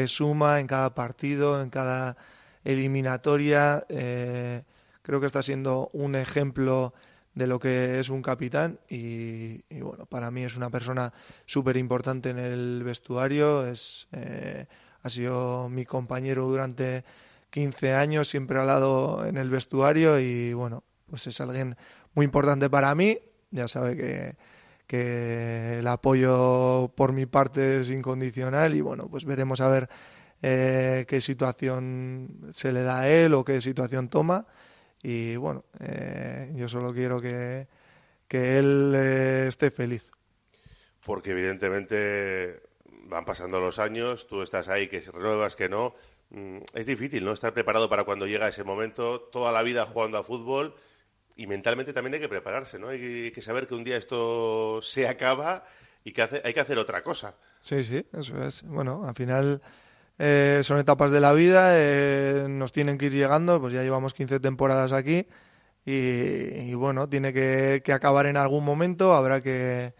suma 0.06 0.60
en 0.60 0.68
cada 0.68 0.94
partido, 0.94 1.62
en 1.64 1.72
cada 1.72 2.18
eliminatoria. 2.64 3.86
Eh, 3.90 4.62
creo 5.02 5.20
que 5.20 5.26
está 5.26 5.42
siendo 5.42 5.90
un 5.94 6.16
ejemplo 6.16 6.94
de 7.34 7.48
lo 7.48 7.60
que 7.60 8.00
es 8.00 8.10
un 8.10 8.22
capitán 8.22 8.80
y, 8.90 9.62
bueno, 9.82 10.06
para 10.06 10.32
mí 10.32 10.44
es 10.44 10.58
una 10.58 10.70
persona 10.70 11.14
súper 11.46 11.78
importante 11.78 12.32
en 12.32 12.40
el 12.40 12.84
vestuario, 12.84 13.68
es, 13.68 14.08
eh, 14.12 14.66
ha 15.04 15.10
sido 15.10 15.70
mi 15.70 15.86
compañero 15.86 16.46
durante 16.46 17.06
15 17.52 17.94
años, 17.94 18.28
siempre 18.28 18.60
al 18.60 18.68
lado 18.68 19.26
en 19.26 19.38
el 19.38 19.50
vestuario 19.50 20.20
y 20.20 20.54
bueno, 20.54 20.84
pues 21.10 21.28
es 21.28 21.40
alguien 21.40 21.78
muy 22.16 22.26
importante 22.26 22.70
para 22.70 22.94
mí, 22.96 23.20
ya 23.52 23.68
sabe 23.68 23.96
que, 23.96 24.36
que 24.88 25.80
el 25.80 25.88
apoyo 25.88 26.92
por 26.96 27.12
mi 27.12 27.26
parte 27.26 27.82
es 27.82 27.90
incondicional 27.90 28.74
y 28.74 28.82
bueno, 28.82 29.10
pues 29.10 29.26
veremos 29.26 29.60
a 29.62 29.68
ver 29.68 29.90
eh, 30.42 31.06
qué 31.08 31.20
situación 31.20 32.50
se 32.52 32.72
le 32.72 32.84
da 32.84 33.02
a 33.02 33.10
él 33.10 33.34
o 33.34 33.44
qué 33.44 33.62
situación 33.62 34.10
toma 34.10 34.48
y 35.04 35.36
bueno, 35.36 35.66
eh, 35.80 36.52
yo 36.56 36.70
solo 36.70 36.94
quiero 36.94 37.22
que, 37.22 37.68
que 38.28 38.58
él 38.58 38.94
eh, 38.96 39.46
esté 39.50 39.72
feliz. 39.72 40.10
Porque 41.06 41.32
evidentemente 41.32 42.62
van 43.04 43.26
pasando 43.26 43.60
los 43.60 43.80
años, 43.80 44.28
tú 44.28 44.42
estás 44.42 44.68
ahí, 44.68 44.88
que 44.88 45.00
renuevas, 45.00 45.56
que 45.56 45.70
no. 45.70 45.94
Mm, 46.30 46.58
es 46.74 46.86
difícil, 46.86 47.24
¿no? 47.24 47.32
Estar 47.32 47.54
preparado 47.54 47.90
para 47.90 48.04
cuando 48.04 48.26
llega 48.26 48.48
ese 48.48 48.64
momento, 48.64 49.22
toda 49.22 49.52
la 49.52 49.64
vida 49.64 49.86
jugando 49.86 50.18
a 50.18 50.24
fútbol 50.24 50.76
y 51.38 51.46
mentalmente 51.46 51.94
también 51.94 52.16
hay 52.16 52.20
que 52.20 52.28
prepararse, 52.28 52.80
¿no? 52.80 52.90
Hay 52.90 53.32
que 53.32 53.42
saber 53.42 53.68
que 53.68 53.76
un 53.76 53.84
día 53.84 53.96
esto 53.96 54.82
se 54.82 55.08
acaba 55.08 55.64
y 56.04 56.12
que 56.12 56.24
hay 56.44 56.54
que 56.54 56.60
hacer 56.60 56.80
otra 56.80 57.04
cosa. 57.04 57.36
Sí, 57.60 57.84
sí, 57.84 58.04
eso 58.12 58.42
es. 58.44 58.64
Bueno, 58.64 59.06
al 59.08 59.14
final 59.14 59.62
eh, 60.18 60.62
son 60.64 60.80
etapas 60.80 61.12
de 61.12 61.20
la 61.20 61.34
vida, 61.34 61.70
eh, 61.74 62.48
nos 62.50 62.72
tienen 62.72 62.98
que 62.98 63.06
ir 63.06 63.12
llegando, 63.14 63.62
pues 63.62 63.72
ya 63.72 63.84
llevamos 63.84 64.16
15 64.16 64.40
temporadas 64.40 64.92
aquí 64.92 65.28
y, 65.86 66.74
bueno, 66.74 67.08
tiene 67.08 67.32
que, 67.32 67.82
acabar 67.94 68.26
en 68.26 68.36
algún 68.36 68.66
momento, 68.66 69.14
habrá 69.14 69.42
que, 69.42 69.94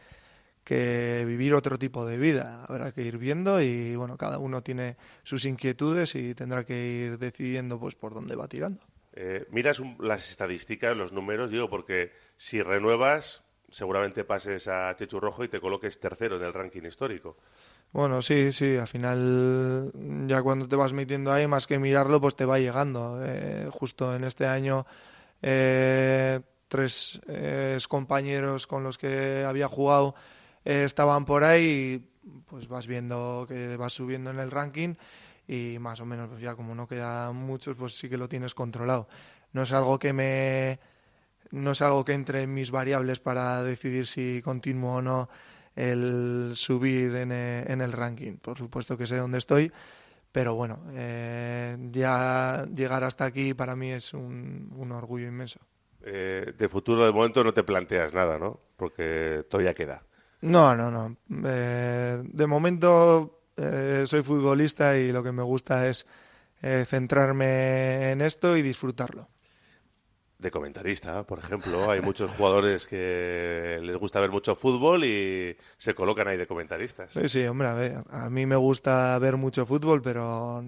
que, 0.64 1.24
vivir 1.26 1.54
otro 1.54 1.78
tipo 1.80 2.06
de 2.06 2.18
vida, 2.18 2.66
habrá 2.68 2.92
que 2.92 3.04
ir 3.04 3.18
viendo 3.18 3.62
y 3.62 3.96
bueno, 3.96 4.18
cada 4.18 4.40
uno 4.40 4.64
tiene 4.64 4.98
sus 5.24 5.46
inquietudes 5.46 6.16
y 6.16 6.34
tendrá 6.36 6.66
que 6.66 6.88
ir 6.88 7.20
decidiendo 7.20 7.80
pues 7.80 7.96
por 7.96 8.14
dónde 8.14 8.36
va 8.36 8.48
tirando. 8.48 8.82
Eh, 9.20 9.48
miras 9.50 9.82
las 10.00 10.30
estadísticas, 10.30 10.96
los 10.96 11.12
números, 11.12 11.50
digo, 11.50 11.72
porque 11.72 12.12
si 12.36 12.62
renuevas, 12.62 13.44
seguramente 13.68 14.24
pases 14.24 14.68
a 14.68 14.96
Chechu 14.96 15.20
Rojo 15.20 15.44
y 15.44 15.48
te 15.48 15.60
coloques 15.60 16.00
tercero 16.00 16.38
en 16.38 16.44
el 16.44 16.54
ranking 16.54 16.84
histórico. 16.84 17.36
Bueno, 17.94 18.22
sí, 18.22 18.52
sí, 18.52 18.78
al 18.78 18.88
final 18.88 19.92
ya 20.28 20.44
cuando 20.44 20.68
te 20.68 20.76
vas 20.76 20.94
metiendo 20.94 21.32
ahí, 21.32 21.48
más 21.48 21.66
que 21.66 21.80
mirarlo, 21.80 22.22
pues 22.22 22.36
te 22.36 22.46
va 22.46 22.60
llegando. 22.60 23.20
Eh, 23.24 23.70
justo 23.72 24.16
en 24.16 24.24
este 24.24 24.46
año, 24.46 24.86
eh, 25.42 26.40
tres 26.68 27.20
eh, 27.28 27.80
compañeros 27.90 28.68
con 28.68 28.84
los 28.84 29.00
que 29.00 29.44
había 29.46 29.68
jugado 29.68 30.14
estaban 30.64 31.24
por 31.26 31.46
ahí 31.46 32.04
y 32.28 32.40
pues 32.42 32.68
vas 32.68 32.88
viendo 32.88 33.46
que 33.48 33.78
vas 33.78 33.94
subiendo 33.94 34.32
en 34.32 34.40
el 34.40 34.52
ranking 34.52 34.96
y 35.48 35.78
más 35.80 36.00
o 36.02 36.06
menos 36.06 36.30
pues 36.30 36.42
ya 36.42 36.56
como 36.56 36.76
no 36.76 36.88
quedan 36.88 37.36
muchos, 37.36 37.76
pues 37.78 37.98
sí 37.98 38.10
que 38.10 38.18
lo 38.18 38.28
tienes 38.28 38.54
controlado. 38.54 39.08
No 39.54 39.64
es 39.64 39.72
algo 39.72 39.98
que 39.98 40.14
me... 40.14 40.80
No 41.50 41.72
es 41.72 41.82
algo 41.82 42.04
que 42.04 42.14
entre 42.14 42.44
en 42.44 42.54
mis 42.54 42.72
variables 42.72 43.22
para 43.22 43.64
decidir 43.64 44.06
si 44.06 44.42
continúo 44.44 44.96
o 44.96 45.02
no 45.02 45.30
el 45.78 46.52
subir 46.56 47.16
en, 47.16 47.32
eh, 47.32 47.64
en, 47.68 47.80
el 47.80 47.94
ranking. 47.94 48.34
Por 48.38 48.58
supuesto 48.58 48.98
que 48.98 49.08
sé 49.08 49.16
dónde 49.16 49.38
estoy, 49.38 49.72
pero 50.32 50.56
bueno, 50.56 50.80
eh, 50.92 51.78
ya 51.92 52.66
llegar 52.76 53.06
hasta 53.06 53.26
aquí 53.26 53.54
para 53.54 53.76
mí 53.78 53.92
es 53.92 54.14
un, 54.14 54.74
un 54.76 54.92
orgullo 54.92 55.28
inmenso. 55.28 55.60
Eh, 56.02 56.54
de 56.58 56.70
futuro, 56.70 57.06
de 57.06 57.14
momento, 57.14 57.44
no 57.44 57.54
te 57.54 57.64
planteas 57.64 58.14
nada, 58.14 58.38
¿no? 58.38 58.60
Porque 58.76 59.46
todavía 59.50 59.74
queda. 59.74 60.04
No, 60.42 60.76
no, 60.76 60.92
no. 60.92 61.16
de 61.28 62.48
momento 62.48 63.37
soy 63.58 64.22
futbolista 64.24 64.98
y 64.98 65.12
lo 65.12 65.24
que 65.24 65.32
me 65.32 65.44
gusta 65.44 65.88
es 65.88 66.06
centrarme 66.62 68.12
en 68.12 68.22
esto 68.22 68.56
y 68.58 68.62
disfrutarlo 68.62 69.28
de 70.40 70.52
comentarista, 70.52 71.26
por 71.26 71.40
ejemplo. 71.40 71.90
Hay 71.90 72.02
muchos 72.02 72.30
jugadores 72.32 72.86
que 72.86 73.80
les 73.82 73.96
gusta 73.96 74.20
ver 74.20 74.30
mucho 74.30 74.56
fútbol 74.56 75.04
y 75.04 75.58
se 75.78 75.96
colocan 75.96 76.28
ahí 76.28 76.38
de 76.38 76.48
comentaristas. 76.48 77.14
Sí, 77.14 77.28
sí, 77.30 77.46
hombre, 77.46 77.68
a 77.68 77.74
ver, 77.74 78.04
a 78.10 78.30
mí 78.30 78.46
me 78.46 78.56
gusta 78.56 79.18
ver 79.20 79.38
mucho 79.38 79.66
fútbol, 79.66 80.02
pero 80.02 80.64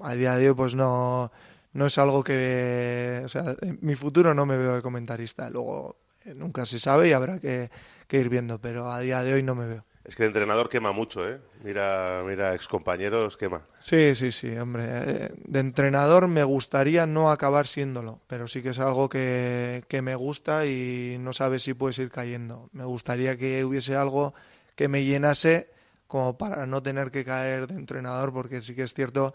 a 0.00 0.14
día 0.14 0.36
de 0.36 0.50
hoy 0.50 0.54
pues 0.54 0.74
no, 0.74 1.32
no 1.72 1.86
es 1.86 1.98
algo 1.98 2.22
que... 2.22 3.22
O 3.24 3.28
sea, 3.28 3.56
en 3.62 3.78
mi 3.82 3.96
futuro 3.96 4.32
no 4.34 4.46
me 4.46 4.56
veo 4.56 4.76
de 4.76 4.82
comentarista. 4.82 5.50
Luego 5.50 5.96
eh, 6.24 6.34
nunca 6.34 6.64
se 6.66 6.78
sabe 6.78 7.08
y 7.08 7.12
habrá 7.12 7.40
que, 7.40 7.70
que 8.06 8.18
ir 8.18 8.28
viendo, 8.28 8.60
pero 8.60 8.90
a 8.90 9.00
día 9.00 9.22
de 9.22 9.34
hoy 9.34 9.42
no 9.42 9.54
me 9.54 9.66
veo. 9.66 9.84
Es 10.10 10.16
que 10.16 10.24
el 10.24 10.30
entrenador 10.30 10.68
quema 10.68 10.90
mucho, 10.90 11.24
¿eh? 11.28 11.40
Mira, 11.62 12.24
mira, 12.26 12.52
excompañeros 12.52 13.36
quema. 13.36 13.62
Sí, 13.78 14.16
sí, 14.16 14.32
sí, 14.32 14.56
hombre. 14.56 14.84
Eh, 14.88 15.32
de 15.36 15.60
entrenador 15.60 16.26
me 16.26 16.42
gustaría 16.42 17.06
no 17.06 17.30
acabar 17.30 17.68
siéndolo, 17.68 18.20
pero 18.26 18.48
sí 18.48 18.60
que 18.60 18.70
es 18.70 18.80
algo 18.80 19.08
que, 19.08 19.84
que 19.86 20.02
me 20.02 20.16
gusta 20.16 20.66
y 20.66 21.16
no 21.20 21.32
sabes 21.32 21.62
si 21.62 21.74
puedes 21.74 21.96
ir 22.00 22.10
cayendo. 22.10 22.70
Me 22.72 22.82
gustaría 22.82 23.36
que 23.36 23.64
hubiese 23.64 23.94
algo 23.94 24.34
que 24.74 24.88
me 24.88 25.04
llenase 25.04 25.70
como 26.08 26.36
para 26.36 26.66
no 26.66 26.82
tener 26.82 27.12
que 27.12 27.24
caer 27.24 27.68
de 27.68 27.76
entrenador, 27.76 28.32
porque 28.32 28.62
sí 28.62 28.74
que 28.74 28.82
es 28.82 28.94
cierto 28.94 29.32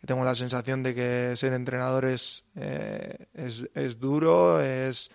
que 0.00 0.08
tengo 0.08 0.24
la 0.24 0.34
sensación 0.34 0.82
de 0.82 0.96
que 0.96 1.36
ser 1.36 1.52
entrenador 1.52 2.06
es, 2.06 2.42
eh, 2.56 3.26
es, 3.34 4.00
duro, 4.00 4.60
es 4.60 5.12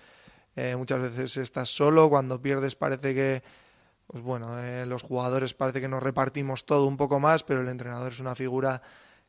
eh, 0.56 0.78
muchas 0.78 1.02
veces 1.02 1.36
estás 1.36 1.76
solo, 1.76 2.10
cuando 2.10 2.42
pierdes 2.42 2.78
parece 2.78 3.14
que 3.14 3.63
pues 4.08 4.24
bueno, 4.24 4.60
eh, 4.60 4.86
los 4.86 5.04
jugadores 5.04 5.54
parece 5.54 5.82
que 5.82 5.88
nos 5.88 6.04
repartimos 6.04 6.66
todo 6.66 6.86
un 6.86 6.98
poco 6.98 7.20
más, 7.20 7.44
pero 7.44 7.62
el 7.62 7.68
entrenador 7.68 8.12
es 8.12 8.20
una 8.20 8.36
figura 8.36 8.82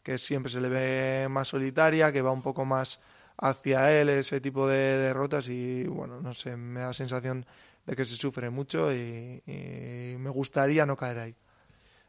que 0.02 0.18
siempre 0.18 0.52
se 0.52 0.60
le 0.60 0.68
ve 0.68 1.28
más 1.28 1.48
solitaria, 1.48 2.12
que 2.12 2.22
va 2.22 2.32
un 2.32 2.42
poco 2.42 2.64
más 2.64 3.00
hacia 3.36 3.92
él 3.98 4.08
ese 4.10 4.40
tipo 4.40 4.68
de 4.68 4.98
derrotas 4.98 5.48
y 5.48 5.84
bueno, 5.84 6.20
no 6.20 6.34
sé, 6.34 6.56
me 6.56 6.80
da 6.80 6.88
la 6.88 6.92
sensación 6.92 7.46
de 7.86 7.96
que 7.96 8.04
se 8.04 8.16
sufre 8.16 8.50
mucho 8.50 8.92
y, 8.92 9.42
me 10.18 10.30
gustaría 10.30 10.86
no 10.86 10.96
caer 10.96 11.18
ahí. 11.18 11.34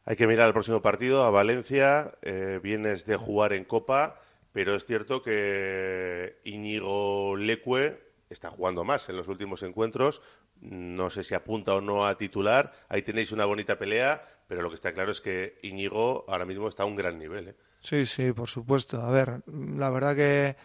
Hay 0.06 0.16
que 0.16 0.28
mirar 0.28 0.48
el 0.48 0.54
próximo 0.54 0.82
partido 0.82 1.24
a 1.24 1.32
Valencia, 1.32 2.14
eh, 2.22 2.60
vienes 2.62 3.06
de 3.06 3.18
jugar 3.18 3.54
en 3.54 3.66
Copa, 3.66 4.22
pero 4.52 4.76
es 4.76 4.86
cierto 4.86 5.24
que 5.24 6.40
Íñigo 6.44 7.36
Lecue 7.36 8.05
está 8.30 8.50
jugando 8.50 8.84
más 8.84 9.08
en 9.10 9.18
los 9.18 9.28
últimos 9.28 9.64
encuentros, 9.64 10.22
no 10.62 11.10
sé 11.10 11.24
si 11.24 11.36
apunta 11.36 11.74
o 11.76 11.82
no 11.82 12.06
a 12.06 12.18
titular. 12.18 12.74
Ahí 12.90 13.02
tenéis 13.02 13.32
una 13.32 13.46
bonita 13.46 13.78
pelea, 13.78 14.26
pero 14.48 14.62
lo 14.62 14.70
que 14.70 14.76
está 14.76 14.94
claro 14.94 15.12
es 15.12 15.22
que 15.22 15.60
Íñigo 15.62 16.26
ahora 16.28 16.46
mismo 16.46 16.68
está 16.68 16.84
a 16.84 16.86
un 16.86 16.96
gran 16.96 17.20
nivel. 17.20 17.50
¿eh? 17.50 17.56
Sí, 17.80 18.06
sí, 18.06 18.32
por 18.32 18.50
supuesto. 18.50 19.02
A 19.02 19.12
ver, 19.12 19.42
la 19.48 19.90
verdad 19.90 20.16
que 20.16 20.56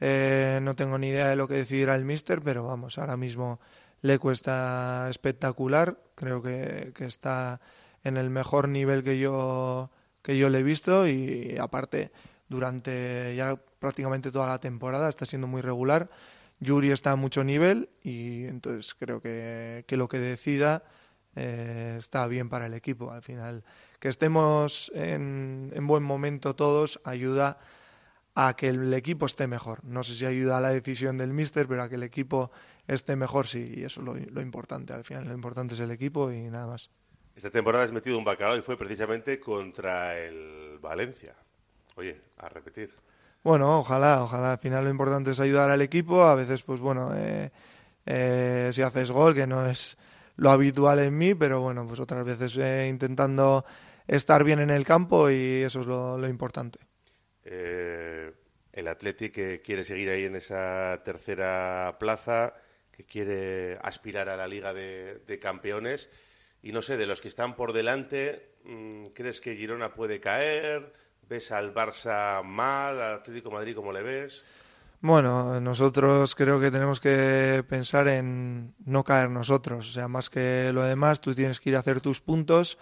eh, 0.00 0.58
no 0.62 0.74
tengo 0.74 0.98
ni 0.98 1.08
idea 1.08 1.28
de 1.28 1.36
lo 1.36 1.46
que 1.46 1.54
decidirá 1.54 1.94
el 1.94 2.04
míster, 2.04 2.42
pero 2.42 2.64
vamos, 2.64 2.98
ahora 2.98 3.16
mismo 3.16 3.60
le 4.02 4.18
cuesta 4.18 5.06
espectacular. 5.08 5.98
Creo 6.14 6.42
que, 6.42 6.92
está 6.98 7.60
en 8.02 8.16
el 8.16 8.30
mejor 8.30 8.68
nivel 8.68 9.02
que 9.02 9.18
yo, 9.18 9.90
que 10.22 10.36
yo 10.36 10.48
le 10.50 10.58
he 10.58 10.62
visto 10.62 11.06
y 11.06 11.56
aparte 11.58 12.12
durante 12.48 13.34
ya 13.34 13.56
prácticamente 13.78 14.30
toda 14.30 14.46
la 14.46 14.60
temporada 14.60 15.08
está 15.08 15.26
siendo 15.26 15.46
muy 15.46 15.62
regular. 15.62 16.10
Yuri 16.64 16.90
está 16.90 17.12
a 17.12 17.16
mucho 17.16 17.44
nivel 17.44 17.90
y 18.02 18.44
entonces 18.46 18.94
creo 18.94 19.20
que, 19.20 19.84
que 19.86 19.96
lo 19.96 20.08
que 20.08 20.18
decida 20.18 20.84
eh, 21.36 21.96
está 21.98 22.26
bien 22.26 22.48
para 22.48 22.66
el 22.66 22.74
equipo. 22.74 23.12
Al 23.12 23.22
final, 23.22 23.64
que 24.00 24.08
estemos 24.08 24.90
en, 24.94 25.70
en 25.74 25.86
buen 25.86 26.02
momento 26.02 26.56
todos 26.56 27.00
ayuda 27.04 27.58
a 28.34 28.56
que 28.56 28.68
el 28.68 28.92
equipo 28.94 29.26
esté 29.26 29.46
mejor. 29.46 29.84
No 29.84 30.02
sé 30.02 30.14
si 30.14 30.26
ayuda 30.26 30.58
a 30.58 30.60
la 30.60 30.70
decisión 30.70 31.18
del 31.18 31.32
míster, 31.32 31.68
pero 31.68 31.82
a 31.82 31.88
que 31.88 31.94
el 31.94 32.02
equipo 32.02 32.50
esté 32.86 33.16
mejor, 33.16 33.46
sí, 33.46 33.74
y 33.76 33.84
eso 33.84 34.00
es 34.00 34.06
lo, 34.06 34.14
lo, 34.14 34.40
importante. 34.40 34.92
Al 34.92 35.04
final, 35.04 35.28
lo 35.28 35.34
importante 35.34 35.74
es 35.74 35.80
el 35.80 35.90
equipo 35.90 36.32
y 36.32 36.50
nada 36.50 36.66
más. 36.66 36.90
Esta 37.36 37.50
temporada 37.50 37.84
has 37.84 37.92
metido 37.92 38.18
un 38.18 38.24
bacalao 38.24 38.56
y 38.56 38.62
fue 38.62 38.76
precisamente 38.76 39.38
contra 39.38 40.18
el 40.18 40.78
Valencia. 40.80 41.34
Oye, 41.96 42.20
a 42.38 42.48
repetir. 42.48 42.90
Bueno, 43.44 43.78
ojalá, 43.78 44.22
ojalá. 44.24 44.52
Al 44.52 44.58
final 44.58 44.84
lo 44.84 44.90
importante 44.90 45.30
es 45.30 45.38
ayudar 45.38 45.70
al 45.70 45.82
equipo. 45.82 46.22
A 46.22 46.34
veces, 46.34 46.62
pues 46.62 46.80
bueno, 46.80 47.12
eh, 47.14 47.50
eh, 48.06 48.70
si 48.72 48.80
haces 48.80 49.10
gol, 49.10 49.34
que 49.34 49.46
no 49.46 49.66
es 49.66 49.98
lo 50.36 50.50
habitual 50.50 50.98
en 50.98 51.16
mí, 51.16 51.34
pero 51.34 51.60
bueno, 51.60 51.86
pues 51.86 52.00
otras 52.00 52.24
veces 52.24 52.56
eh, 52.56 52.88
intentando 52.88 53.66
estar 54.08 54.44
bien 54.44 54.60
en 54.60 54.70
el 54.70 54.84
campo 54.84 55.30
y 55.30 55.62
eso 55.62 55.82
es 55.82 55.86
lo, 55.86 56.26
importante. 56.26 56.78
Eh, 57.44 58.32
el 58.72 58.88
Athletic 58.88 59.62
quiere 59.62 59.84
seguir 59.84 60.08
ahí 60.08 60.24
en 60.24 60.36
esa 60.36 61.02
tercera 61.04 61.98
plaza, 62.00 62.54
que 62.90 63.04
quiere 63.04 63.76
aspirar 63.82 64.30
a 64.30 64.36
la 64.36 64.48
Liga 64.48 64.72
de, 64.72 65.18
de 65.26 65.38
Campeones. 65.38 66.08
Y 66.62 66.72
no 66.72 66.80
sé, 66.80 66.96
de 66.96 67.06
los 67.06 67.20
que 67.20 67.28
están 67.28 67.56
por 67.56 67.74
delante, 67.74 68.54
mm, 68.64 69.08
¿crees 69.14 69.42
que 69.42 69.54
Girona 69.54 69.92
puede 69.92 70.18
caer? 70.18 71.03
¿Ves 71.28 71.52
al 71.52 71.74
Barça 71.74 72.42
mal, 72.42 73.00
al 73.00 73.14
Atlético 73.14 73.50
Madrid 73.50 73.74
como 73.74 73.92
le 73.92 74.02
ves? 74.02 74.44
Bueno, 75.00 75.60
nosotros 75.60 76.34
creo 76.34 76.58
que 76.60 76.70
tenemos 76.70 76.98
que 76.98 77.62
pensar 77.68 78.08
en 78.08 78.74
no 78.86 79.04
caer 79.04 79.30
nosotros. 79.30 79.88
O 79.88 79.90
sea, 79.92 80.08
más 80.08 80.30
que 80.30 80.70
lo 80.72 80.82
demás, 80.82 81.20
tú 81.20 81.34
tienes 81.34 81.60
que 81.60 81.70
ir 81.70 81.76
a 81.76 81.80
hacer 81.80 82.00
tus 82.00 82.20
puntos 82.20 82.78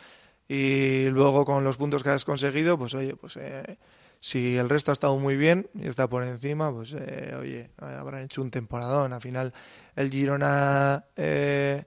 y 0.46 1.06
luego 1.06 1.44
con 1.44 1.64
los 1.64 1.76
puntos 1.76 2.02
que 2.02 2.10
has 2.10 2.24
conseguido, 2.24 2.78
pues 2.78 2.94
oye, 2.94 3.16
pues 3.16 3.36
eh, 3.38 3.78
si 4.20 4.56
el 4.56 4.68
resto 4.68 4.92
ha 4.92 4.94
estado 4.94 5.16
muy 5.18 5.36
bien 5.36 5.68
y 5.74 5.88
está 5.88 6.08
por 6.08 6.22
encima, 6.22 6.72
pues 6.72 6.94
eh, 6.96 7.34
oye, 7.40 7.70
habrán 7.78 8.22
hecho 8.22 8.40
un 8.40 8.52
temporadón. 8.52 9.12
Al 9.12 9.20
final, 9.20 9.52
el 9.96 10.10
Girona 10.10 11.06
eh, 11.16 11.84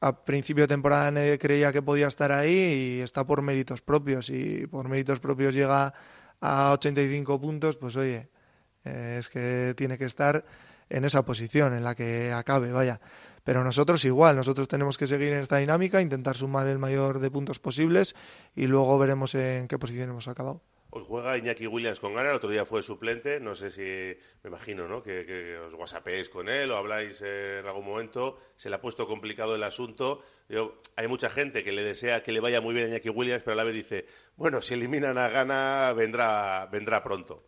a 0.00 0.24
principio 0.24 0.64
de 0.64 0.68
temporada 0.68 1.38
creía 1.38 1.72
que 1.72 1.82
podía 1.82 2.08
estar 2.08 2.32
ahí 2.32 2.98
y 2.98 3.00
está 3.00 3.26
por 3.26 3.42
méritos 3.42 3.82
propios. 3.82 4.30
Y 4.30 4.66
por 4.66 4.88
méritos 4.88 5.20
propios 5.20 5.54
llega 5.54 5.92
a 6.40 6.72
85 6.72 7.40
puntos, 7.40 7.76
pues 7.76 7.96
oye, 7.96 8.30
eh, 8.84 9.16
es 9.18 9.28
que 9.28 9.74
tiene 9.76 9.98
que 9.98 10.06
estar 10.06 10.44
en 10.88 11.04
esa 11.04 11.24
posición 11.24 11.74
en 11.74 11.84
la 11.84 11.94
que 11.94 12.32
acabe, 12.32 12.72
vaya. 12.72 13.00
Pero 13.44 13.62
nosotros 13.62 14.04
igual, 14.04 14.36
nosotros 14.36 14.68
tenemos 14.68 14.98
que 14.98 15.06
seguir 15.06 15.32
en 15.32 15.40
esta 15.40 15.58
dinámica, 15.58 16.00
intentar 16.00 16.36
sumar 16.36 16.66
el 16.66 16.78
mayor 16.78 17.20
de 17.20 17.30
puntos 17.30 17.58
posibles 17.58 18.14
y 18.54 18.66
luego 18.66 18.98
veremos 18.98 19.34
en 19.34 19.68
qué 19.68 19.78
posición 19.78 20.10
hemos 20.10 20.28
acabado. 20.28 20.62
Hoy 20.92 21.04
juega 21.06 21.38
Iñaki 21.38 21.68
Williams 21.68 22.00
con 22.00 22.14
gana, 22.14 22.30
el 22.30 22.36
otro 22.36 22.50
día 22.50 22.64
fue 22.64 22.82
suplente, 22.82 23.38
no 23.38 23.54
sé 23.54 23.70
si, 23.70 24.18
me 24.42 24.48
imagino, 24.48 24.88
¿no? 24.88 25.04
Que, 25.04 25.56
os 25.58 25.72
whatsappeéis 25.74 26.28
con 26.28 26.48
él 26.48 26.72
o 26.72 26.76
habláis 26.76 27.22
en 27.22 27.64
algún 27.64 27.86
momento, 27.86 28.38
se 28.56 28.68
le 28.68 28.74
ha 28.74 28.80
puesto 28.80 29.06
complicado 29.06 29.54
el 29.54 29.62
asunto. 29.62 30.22
Yo, 30.48 30.80
hay 30.96 31.06
mucha 31.06 31.30
gente 31.30 31.62
que 31.62 31.70
le 31.70 31.84
desea 31.84 32.24
que 32.24 32.32
le 32.32 32.40
vaya 32.40 32.60
muy 32.60 32.74
bien 32.74 32.86
a 32.86 32.88
Iñaki 32.88 33.08
Williams, 33.08 33.44
pero 33.44 33.52
a 33.52 33.56
la 33.56 33.64
vez 33.64 33.74
dice, 33.74 34.06
bueno, 34.36 34.60
si 34.60 34.74
eliminan 34.74 35.16
a 35.16 35.28
gana, 35.28 35.92
vendrá, 35.92 36.66
vendrá 36.72 37.04
pronto. 37.04 37.44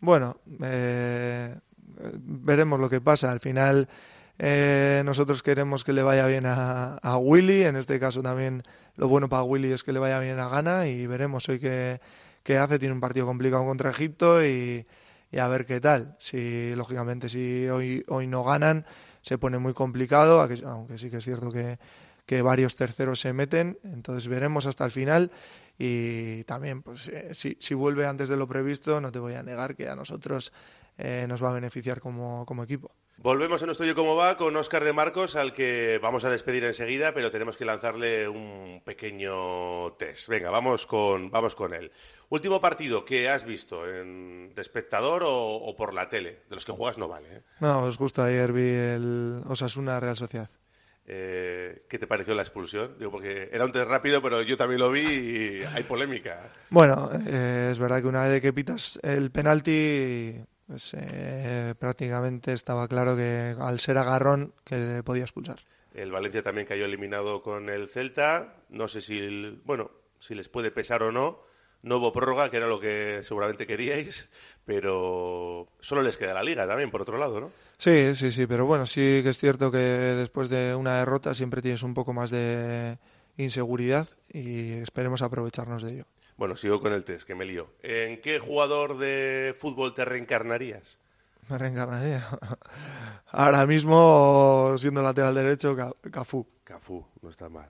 Bueno, 0.00 0.40
eh, 0.60 1.54
veremos 1.86 2.80
lo 2.80 2.90
que 2.90 3.00
pasa. 3.00 3.30
Al 3.30 3.38
final, 3.38 3.88
eh, 4.36 5.02
nosotros 5.04 5.44
queremos 5.44 5.84
que 5.84 5.92
le 5.92 6.02
vaya 6.02 6.26
bien 6.26 6.44
a, 6.44 6.96
a, 6.96 7.18
Willy. 7.18 7.62
En 7.62 7.76
este 7.76 8.00
caso, 8.00 8.20
también 8.20 8.64
lo 8.96 9.06
bueno 9.06 9.28
para 9.28 9.44
Willy 9.44 9.70
es 9.70 9.84
que 9.84 9.92
le 9.92 10.00
vaya 10.00 10.18
bien 10.18 10.40
a 10.40 10.48
Gana 10.48 10.88
y 10.88 11.06
veremos 11.06 11.48
hoy 11.48 11.60
que, 11.60 12.00
que 12.42 12.58
hace. 12.58 12.78
Tiene 12.78 12.94
un 12.94 13.00
partido 13.00 13.26
complicado 13.26 13.64
contra 13.64 13.90
Egipto 13.90 14.44
y, 14.44 14.86
a 15.38 15.48
ver 15.48 15.66
qué 15.66 15.80
tal. 15.80 16.16
Si, 16.18 16.74
lógicamente, 16.74 17.28
si 17.28 17.68
hoy, 17.68 18.04
hoy 18.08 18.26
no 18.26 18.44
ganan, 18.44 18.86
se 19.22 19.38
pone 19.38 19.58
muy 19.58 19.74
complicado, 19.74 20.40
aunque 20.40 20.98
sí 20.98 21.10
que 21.10 21.18
es 21.18 21.24
cierto 21.24 21.50
que, 21.50 21.78
que 22.26 22.42
varios 22.42 22.76
terceros 22.76 23.20
se 23.20 23.32
meten. 23.32 23.78
Entonces, 23.84 24.28
veremos 24.28 24.66
hasta 24.66 24.84
el 24.84 24.90
final 24.90 25.30
y 25.82 26.44
también 26.44 26.82
pues 26.82 27.08
eh, 27.08 27.34
si, 27.34 27.56
si, 27.58 27.72
vuelve 27.72 28.06
antes 28.06 28.28
de 28.28 28.36
lo 28.36 28.46
previsto 28.46 29.00
no 29.00 29.10
te 29.10 29.18
voy 29.18 29.32
a 29.32 29.42
negar 29.42 29.74
que 29.74 29.88
a 29.88 29.96
nosotros 29.96 30.52
eh, 30.98 31.24
nos 31.26 31.42
va 31.42 31.48
a 31.48 31.52
beneficiar 31.52 32.00
como, 32.00 32.44
como, 32.44 32.62
equipo. 32.62 32.92
Volvemos 33.16 33.62
a 33.62 33.66
nuestro 33.66 33.86
Yo 33.86 33.94
Cómo 33.94 34.14
Va 34.14 34.36
con 34.36 34.54
Óscar 34.56 34.84
de 34.84 34.92
Marcos 34.92 35.36
al 35.36 35.54
que 35.54 35.98
vamos 36.02 36.26
a 36.26 36.30
despedir 36.30 36.64
enseguida 36.64 37.14
pero 37.14 37.30
tenemos 37.30 37.56
que 37.56 37.64
lanzarle 37.64 38.28
un 38.28 38.82
pequeño 38.84 39.94
test. 39.94 40.28
Venga, 40.28 40.50
vamos 40.50 40.84
con, 40.84 41.30
vamos 41.30 41.54
con 41.54 41.72
él. 41.72 41.90
Último 42.30 42.60
partido 42.60 43.04
que 43.04 43.28
has 43.28 43.44
visto 43.44 43.88
en, 43.88 44.54
de 44.54 44.62
espectador 44.62 45.24
o, 45.24 45.56
o, 45.56 45.76
por 45.76 45.92
la 45.92 46.08
tele. 46.08 46.42
De 46.48 46.54
los 46.54 46.64
que 46.64 46.70
juegas 46.70 46.96
no 46.96 47.08
vale. 47.08 47.28
¿eh? 47.28 47.42
No, 47.58 47.82
os 47.82 47.98
gusta 47.98 48.24
ayer 48.24 48.52
vi 48.52 48.70
el 48.70 49.42
Osasuna 49.46 49.98
Real 49.98 50.16
Sociedad. 50.16 50.48
Eh, 51.06 51.86
¿Qué 51.88 51.98
te 51.98 52.06
pareció 52.06 52.36
la 52.36 52.42
expulsión? 52.42 52.96
Digo, 52.96 53.10
porque 53.10 53.50
era 53.52 53.64
un 53.64 53.72
test 53.72 53.88
rápido, 53.88 54.22
pero 54.22 54.42
yo 54.42 54.56
también 54.56 54.78
lo 54.80 54.92
vi 54.92 55.00
y 55.00 55.62
hay 55.74 55.82
polémica. 55.82 56.48
Bueno, 56.70 57.10
eh, 57.26 57.70
es 57.72 57.80
verdad 57.80 58.00
que 58.00 58.06
una 58.06 58.28
vez 58.28 58.40
que 58.40 58.52
pitas 58.52 59.00
el 59.02 59.32
penalti, 59.32 60.36
pues 60.68 60.94
eh, 60.96 61.74
prácticamente 61.80 62.52
estaba 62.52 62.86
claro 62.86 63.16
que 63.16 63.56
al 63.58 63.80
ser 63.80 63.98
agarrón 63.98 64.54
que 64.62 64.76
le 64.76 65.02
podía 65.02 65.24
expulsar. 65.24 65.58
El 65.94 66.12
Valencia 66.12 66.44
también 66.44 66.68
cayó 66.68 66.84
eliminado 66.84 67.42
con 67.42 67.68
el 67.70 67.88
Celta. 67.88 68.54
No 68.68 68.86
sé 68.86 69.00
si, 69.00 69.60
bueno, 69.64 69.90
si 70.20 70.36
les 70.36 70.48
puede 70.48 70.70
pesar 70.70 71.02
o 71.02 71.10
no. 71.10 71.49
No 71.82 71.96
hubo 71.96 72.12
prórroga, 72.12 72.50
que 72.50 72.58
era 72.58 72.66
lo 72.66 72.78
que 72.78 73.22
seguramente 73.24 73.66
queríais, 73.66 74.30
pero 74.66 75.68
solo 75.80 76.02
les 76.02 76.16
queda 76.16 76.34
la 76.34 76.42
liga 76.42 76.66
también, 76.66 76.90
por 76.90 77.02
otro 77.02 77.16
lado, 77.16 77.40
¿no? 77.40 77.50
Sí, 77.78 78.14
sí, 78.14 78.30
sí, 78.32 78.46
pero 78.46 78.66
bueno, 78.66 78.84
sí 78.84 79.20
que 79.22 79.30
es 79.30 79.38
cierto 79.38 79.70
que 79.70 79.78
después 79.78 80.50
de 80.50 80.74
una 80.74 80.98
derrota 80.98 81.34
siempre 81.34 81.62
tienes 81.62 81.82
un 81.82 81.94
poco 81.94 82.12
más 82.12 82.30
de 82.30 82.98
inseguridad 83.38 84.08
y 84.32 84.72
esperemos 84.74 85.22
aprovecharnos 85.22 85.82
de 85.82 85.92
ello. 85.92 86.04
Bueno, 86.36 86.56
sigo 86.56 86.80
con 86.80 86.92
el 86.92 87.04
test, 87.04 87.26
que 87.26 87.34
me 87.34 87.44
lío. 87.44 87.68
¿En 87.82 88.20
qué 88.20 88.38
jugador 88.38 88.98
de 88.98 89.54
fútbol 89.58 89.92
te 89.94 90.04
reencarnarías? 90.04 90.98
Me 91.48 91.58
reencarnaría. 91.58 92.26
Ahora 93.32 93.66
mismo, 93.66 94.74
siendo 94.78 95.02
lateral 95.02 95.34
derecho, 95.34 95.76
Cafú. 96.10 96.46
Cafú, 96.64 97.04
no 97.20 97.30
está 97.30 97.48
mal. 97.48 97.68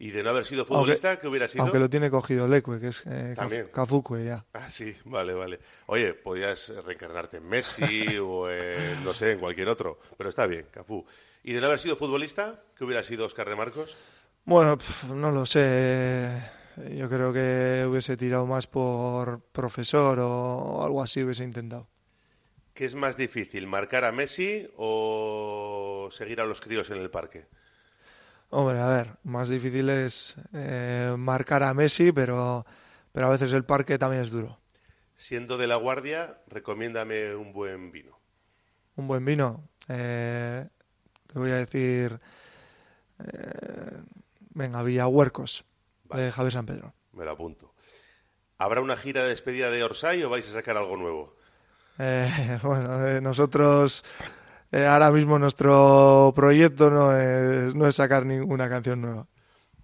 ¿Y 0.00 0.10
de 0.10 0.22
no 0.22 0.30
haber 0.30 0.44
sido 0.44 0.64
futbolista, 0.64 1.08
aunque, 1.08 1.22
qué 1.22 1.28
hubiera 1.28 1.48
sido? 1.48 1.64
Aunque 1.64 1.80
lo 1.80 1.90
tiene 1.90 2.08
cogido 2.08 2.46
Leque, 2.46 2.78
que 2.78 2.88
es 2.88 3.02
eh, 3.06 3.34
Cafúcue 3.72 4.24
ya. 4.24 4.44
Ah, 4.52 4.70
sí, 4.70 4.94
vale, 5.04 5.34
vale. 5.34 5.58
Oye, 5.86 6.14
podías 6.14 6.68
reencarnarte 6.84 7.38
en 7.38 7.48
Messi 7.48 8.16
o 8.22 8.48
en, 8.48 9.02
no 9.02 9.12
sé, 9.12 9.32
en 9.32 9.40
cualquier 9.40 9.68
otro, 9.68 9.98
pero 10.16 10.30
está 10.30 10.46
bien, 10.46 10.66
Cafú. 10.70 11.04
¿Y 11.42 11.52
de 11.52 11.60
no 11.60 11.66
haber 11.66 11.80
sido 11.80 11.96
futbolista, 11.96 12.62
qué 12.76 12.84
hubiera 12.84 13.02
sido 13.02 13.26
Oscar 13.26 13.48
de 13.48 13.56
Marcos? 13.56 13.98
Bueno, 14.44 14.78
pff, 14.78 15.04
no 15.04 15.32
lo 15.32 15.44
sé. 15.44 16.30
Yo 16.96 17.08
creo 17.08 17.32
que 17.32 17.84
hubiese 17.88 18.16
tirado 18.16 18.46
más 18.46 18.68
por 18.68 19.40
profesor 19.50 20.18
o 20.20 20.84
algo 20.84 21.02
así 21.02 21.24
hubiese 21.24 21.42
intentado. 21.42 21.88
¿Qué 22.72 22.84
es 22.84 22.94
más 22.94 23.16
difícil, 23.16 23.66
marcar 23.66 24.04
a 24.04 24.12
Messi 24.12 24.68
o 24.76 26.08
seguir 26.12 26.40
a 26.40 26.44
los 26.44 26.60
críos 26.60 26.88
en 26.90 26.98
el 26.98 27.10
parque? 27.10 27.46
Hombre, 28.50 28.80
a 28.80 28.86
ver, 28.86 29.16
más 29.24 29.48
difícil 29.48 29.90
es 29.90 30.36
eh, 30.54 31.14
marcar 31.18 31.62
a 31.62 31.74
Messi, 31.74 32.12
pero, 32.12 32.64
pero 33.12 33.26
a 33.26 33.30
veces 33.30 33.52
el 33.52 33.64
parque 33.64 33.98
también 33.98 34.22
es 34.22 34.30
duro. 34.30 34.58
Siendo 35.16 35.58
de 35.58 35.66
la 35.66 35.76
Guardia, 35.76 36.38
recomiéndame 36.46 37.34
un 37.34 37.52
buen 37.52 37.90
vino. 37.92 38.18
Un 38.96 39.06
buen 39.06 39.24
vino. 39.24 39.68
Eh, 39.88 40.66
te 41.26 41.38
voy 41.38 41.50
a 41.50 41.56
decir. 41.56 42.18
Eh, 43.18 44.02
venga, 44.50 44.82
Villahuercos, 44.82 45.64
vale. 46.04 46.22
de 46.24 46.32
Javier 46.32 46.52
San 46.52 46.66
Pedro. 46.66 46.94
Me 47.12 47.24
lo 47.24 47.32
apunto. 47.32 47.74
¿Habrá 48.56 48.80
una 48.80 48.96
gira 48.96 49.22
de 49.22 49.28
despedida 49.28 49.70
de 49.70 49.84
Orsay 49.84 50.22
o 50.22 50.30
vais 50.30 50.48
a 50.48 50.52
sacar 50.52 50.76
algo 50.76 50.96
nuevo? 50.96 51.36
Eh, 51.98 52.58
bueno, 52.62 53.20
nosotros 53.20 54.04
eh, 54.72 54.84
ahora 54.84 55.10
mismo 55.10 55.38
nuestro 55.38 56.32
proyecto 56.34 56.90
no 56.90 57.16
es, 57.16 57.74
no 57.74 57.86
es 57.86 57.96
sacar 57.96 58.26
ninguna 58.26 58.68
canción 58.68 59.00
nueva. 59.00 59.26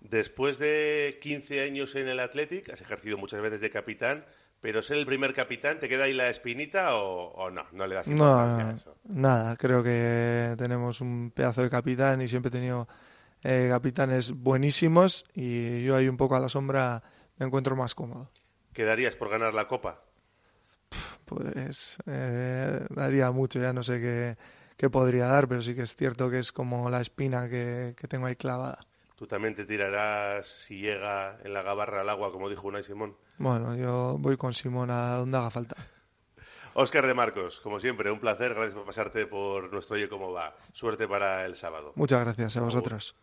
Después 0.00 0.58
de 0.58 1.18
15 1.20 1.62
años 1.62 1.94
en 1.94 2.08
el 2.08 2.20
Athletic, 2.20 2.70
has 2.70 2.80
ejercido 2.80 3.16
muchas 3.18 3.40
veces 3.40 3.60
de 3.60 3.70
capitán, 3.70 4.24
pero 4.60 4.82
ser 4.82 4.98
el 4.98 5.06
primer 5.06 5.32
capitán, 5.34 5.78
¿te 5.80 5.88
queda 5.88 6.04
ahí 6.04 6.12
la 6.12 6.28
espinita 6.28 6.96
o, 6.96 7.32
o 7.32 7.50
no? 7.50 7.64
No 7.72 7.86
le 7.86 7.94
das 7.94 8.08
importancia 8.08 8.64
no, 8.64 8.70
a 8.70 8.74
eso. 8.74 8.96
Nada, 9.04 9.56
creo 9.56 9.82
que 9.82 10.54
tenemos 10.58 11.00
un 11.00 11.32
pedazo 11.34 11.62
de 11.62 11.70
capitán 11.70 12.22
y 12.22 12.28
siempre 12.28 12.48
he 12.48 12.52
tenido 12.52 12.86
eh, 13.42 13.66
capitanes 13.68 14.30
buenísimos 14.30 15.24
y 15.34 15.82
yo 15.82 15.96
ahí 15.96 16.08
un 16.08 16.16
poco 16.16 16.34
a 16.34 16.40
la 16.40 16.48
sombra 16.48 17.02
me 17.36 17.46
encuentro 17.46 17.76
más 17.76 17.94
cómodo. 17.94 18.30
¿Quedarías 18.72 19.16
por 19.16 19.28
ganar 19.28 19.52
la 19.52 19.68
Copa? 19.68 20.02
Pues 21.24 21.96
eh, 22.06 22.86
daría 22.90 23.30
mucho, 23.30 23.60
ya 23.60 23.72
no 23.72 23.82
sé 23.82 24.00
qué, 24.00 24.36
qué, 24.76 24.90
podría 24.90 25.26
dar, 25.26 25.48
pero 25.48 25.62
sí 25.62 25.74
que 25.74 25.82
es 25.82 25.96
cierto 25.96 26.30
que 26.30 26.38
es 26.38 26.52
como 26.52 26.90
la 26.90 27.00
espina 27.00 27.48
que, 27.48 27.94
que 27.96 28.08
tengo 28.08 28.26
ahí 28.26 28.37
clavada. 28.37 28.87
¿Tú 29.16 29.26
también 29.26 29.54
te 29.54 29.64
tirarás 29.64 30.48
si 30.48 30.78
llega 30.78 31.38
en 31.44 31.52
la 31.52 31.62
gabarra 31.62 32.00
al 32.00 32.08
agua, 32.08 32.32
como 32.32 32.48
dijo 32.48 32.66
Unai 32.66 32.82
Simón? 32.82 33.16
Bueno, 33.38 33.76
yo 33.76 34.16
voy 34.18 34.37
con 34.37 34.52
Simón 34.52 34.90
a 34.90 35.16
donde 35.16 35.38
haga 35.38 35.50
falta. 35.50 35.76
Óscar 36.74 37.06
de 37.06 37.14
Marcos, 37.14 37.60
como 37.60 37.78
siempre, 37.78 38.10
un 38.10 38.18
placer. 38.18 38.54
Gracias 38.54 38.74
por 38.74 38.84
pasarte 38.84 39.26
por 39.26 39.72
nuestro 39.72 39.94
Oye 39.94 40.08
Cómo 40.08 40.32
Va. 40.32 40.56
Suerte 40.72 41.06
para 41.06 41.46
el 41.46 41.54
sábado. 41.54 41.92
Muchas 41.94 42.20
gracias 42.20 42.56
a 42.56 42.60
vosotros. 42.60 43.14